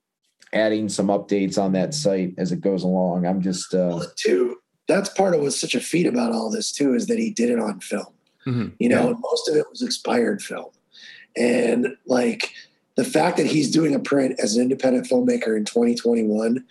[0.52, 3.26] adding some updates on that site as it goes along.
[3.26, 4.56] I'm just uh, well, too.
[4.88, 7.50] That's part of what's such a feat about all this too is that he did
[7.50, 8.06] it on film.
[8.46, 8.68] Mm-hmm.
[8.78, 9.14] You know, yeah.
[9.18, 10.70] most of it was expired film.
[11.36, 12.52] And like
[12.96, 16.64] the fact that he's doing a print as an independent filmmaker in 2021,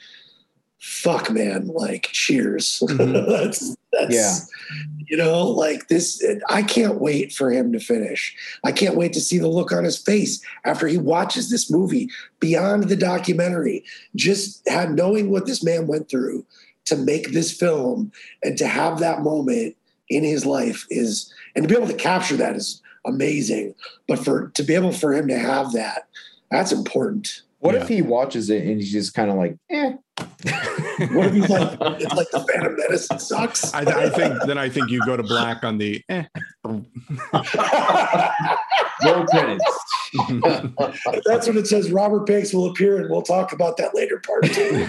[0.79, 2.81] fuck man, like cheers.
[2.95, 3.29] Mm-hmm.
[3.29, 4.35] that's that's yeah.
[5.07, 8.35] you know, like this I can't wait for him to finish.
[8.63, 12.09] I can't wait to see the look on his face after he watches this movie
[12.39, 13.83] beyond the documentary.
[14.15, 16.45] Just had knowing what this man went through
[16.85, 18.11] to make this film
[18.43, 19.75] and to have that moment
[20.09, 23.75] in his life is and to be able to capture that is amazing.
[24.07, 26.07] But for to be able for him to have that,
[26.51, 27.41] that's important.
[27.59, 27.81] What yeah.
[27.81, 29.93] if he watches it and he's just kind of like, eh?
[31.13, 33.73] what if he's like, it's like the Phantom Menace sucks?
[33.73, 36.25] I, I, think then I think you go to black on the eh.
[36.63, 36.85] Roll
[39.25, 39.63] credits.
[41.25, 44.45] That's when it says Robert Banks will appear, and we'll talk about that later part
[44.45, 44.85] two.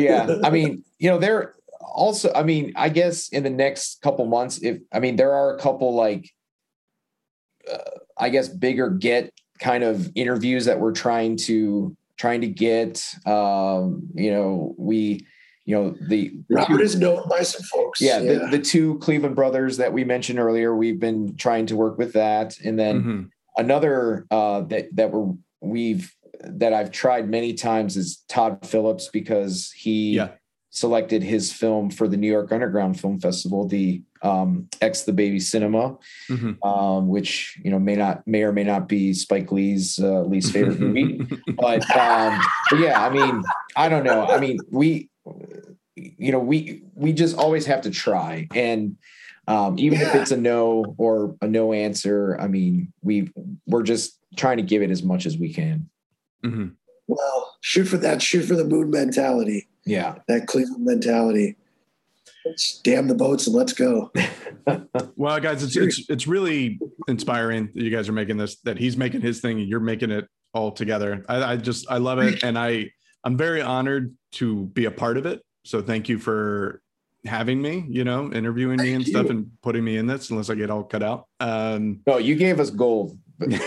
[0.00, 4.26] yeah, I mean, you know, there also, I mean, I guess in the next couple
[4.26, 6.30] months, if I mean, there are a couple like,
[7.70, 7.78] uh,
[8.18, 13.04] I guess, bigger get kind of interviews that we're trying to trying to get.
[13.26, 15.26] Um, you know, we,
[15.64, 18.00] you know, the, the Robert two, is known by some folks.
[18.00, 18.32] Yeah, yeah.
[18.32, 22.12] The, the, two Cleveland brothers that we mentioned earlier, we've been trying to work with
[22.14, 23.22] that, and then mm-hmm.
[23.56, 26.14] another uh, that that we're we've
[26.44, 30.30] that I've tried many times is Todd Phillips because he yeah.
[30.72, 35.38] Selected his film for the New York Underground Film Festival, the um, X the Baby
[35.38, 35.98] Cinema,
[36.28, 36.62] mm-hmm.
[36.66, 40.52] um, which you know may not may or may not be Spike Lee's uh, least
[40.52, 41.20] favorite movie,
[41.56, 43.42] but, um, but yeah, I mean,
[43.76, 44.26] I don't know.
[44.26, 45.10] I mean, we
[45.94, 48.96] you know we we just always have to try and
[49.48, 50.08] um, even yeah.
[50.08, 53.30] if it's a no or a no answer i mean we
[53.66, 55.88] we're just trying to give it as much as we can
[56.44, 56.68] mm-hmm.
[57.08, 61.56] well shoot for that shoot for the moon mentality yeah that cleveland mentality
[62.44, 64.10] let's damn the boats and let's go
[65.16, 66.78] well guys it's, it's it's really
[67.08, 70.10] inspiring that you guys are making this that he's making his thing and you're making
[70.10, 72.90] it all together I, I just i love it and i
[73.24, 76.82] i'm very honored to be a part of it so thank you for
[77.24, 79.12] having me, you know, interviewing thank me and you.
[79.12, 81.26] stuff and putting me in this unless I get all cut out.
[81.40, 83.18] Um, no, you gave us gold.
[83.48, 83.58] you,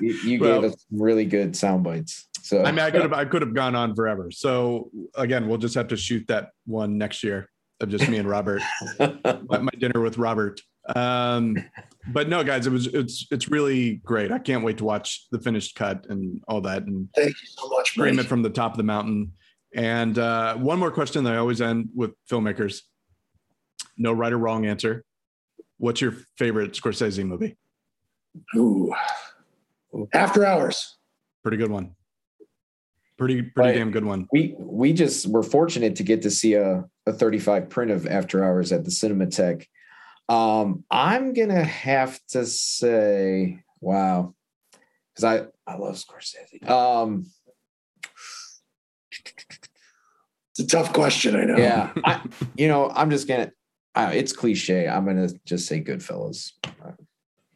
[0.00, 2.28] you well, gave us really good sound bites.
[2.44, 4.30] So I mean, I could have, I could have gone on forever.
[4.30, 7.48] So again, we'll just have to shoot that one next year
[7.80, 8.60] of just me and Robert,
[8.98, 10.60] my dinner with Robert.
[10.94, 11.56] Um,
[12.08, 14.30] but no, guys, it was, it's, it's really great.
[14.30, 16.82] I can't wait to watch the finished cut and all that.
[16.82, 17.92] And thank you so much.
[17.92, 19.32] Scream it from the top of the mountain.
[19.74, 22.82] And uh, one more question that I always end with filmmakers
[23.96, 25.02] no right or wrong answer.
[25.78, 27.56] What's your favorite Scorsese movie?
[28.54, 28.94] Ooh,
[30.12, 30.98] After Hours.
[31.42, 31.94] Pretty good one.
[33.16, 33.74] Pretty pretty right.
[33.74, 34.26] damn good one.
[34.32, 38.42] We we just were fortunate to get to see a, a 35 print of After
[38.42, 39.66] Hours at the Cinematheque.
[40.28, 44.34] Um, I'm gonna have to say, wow,
[45.14, 46.68] because I I love Scorsese.
[46.68, 47.26] Um,
[50.50, 51.56] it's a tough question, I know.
[51.56, 52.20] Yeah, I,
[52.56, 53.52] you know, I'm just gonna.
[53.94, 54.88] Uh, it's cliche.
[54.88, 56.50] I'm gonna just say Goodfellas.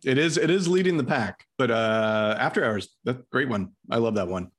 [0.04, 0.38] It is.
[0.38, 3.72] It is leading the pack, but uh After Hours, that great one.
[3.90, 4.52] I love that one.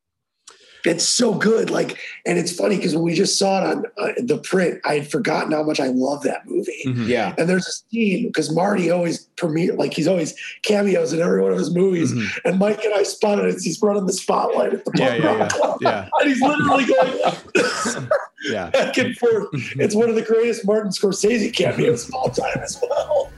[0.85, 1.69] It's so good.
[1.69, 4.95] Like, and it's funny because when we just saw it on uh, the print, I
[4.95, 6.83] had forgotten how much I love that movie.
[6.85, 7.07] Mm-hmm.
[7.07, 7.35] Yeah.
[7.37, 11.51] And there's a scene because Marty always premiere, like he's always cameos in every one
[11.51, 12.13] of his movies.
[12.13, 12.47] Mm-hmm.
[12.47, 13.61] And Mike and I spotted it.
[13.61, 15.75] He's running the spotlight at the yeah, yeah, yeah.
[15.81, 16.09] yeah.
[16.19, 18.07] and he's literally going
[18.45, 18.69] yeah.
[18.69, 19.47] back and forth.
[19.53, 23.31] It's one of the greatest Martin Scorsese cameos of all time as well.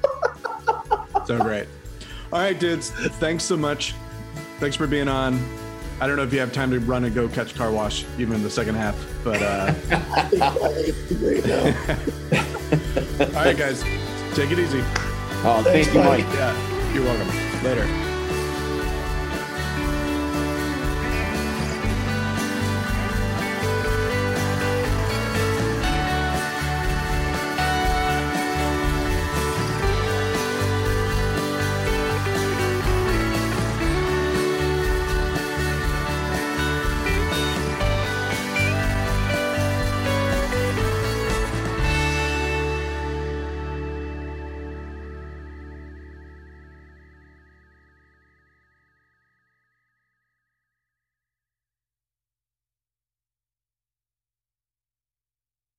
[1.26, 1.68] so great.
[2.32, 2.92] All right, dudes.
[2.92, 3.94] Thanks so much.
[4.60, 5.61] Thanks for being on.
[6.02, 8.34] I don't know if you have time to run and go catch car wash even
[8.34, 9.72] in the second half, but uh,
[13.22, 13.84] all right, guys,
[14.34, 14.82] take it easy.
[15.44, 16.26] Oh, thank Thanks, you, Mike.
[16.34, 17.28] Yeah, you're welcome.
[17.64, 18.11] Later.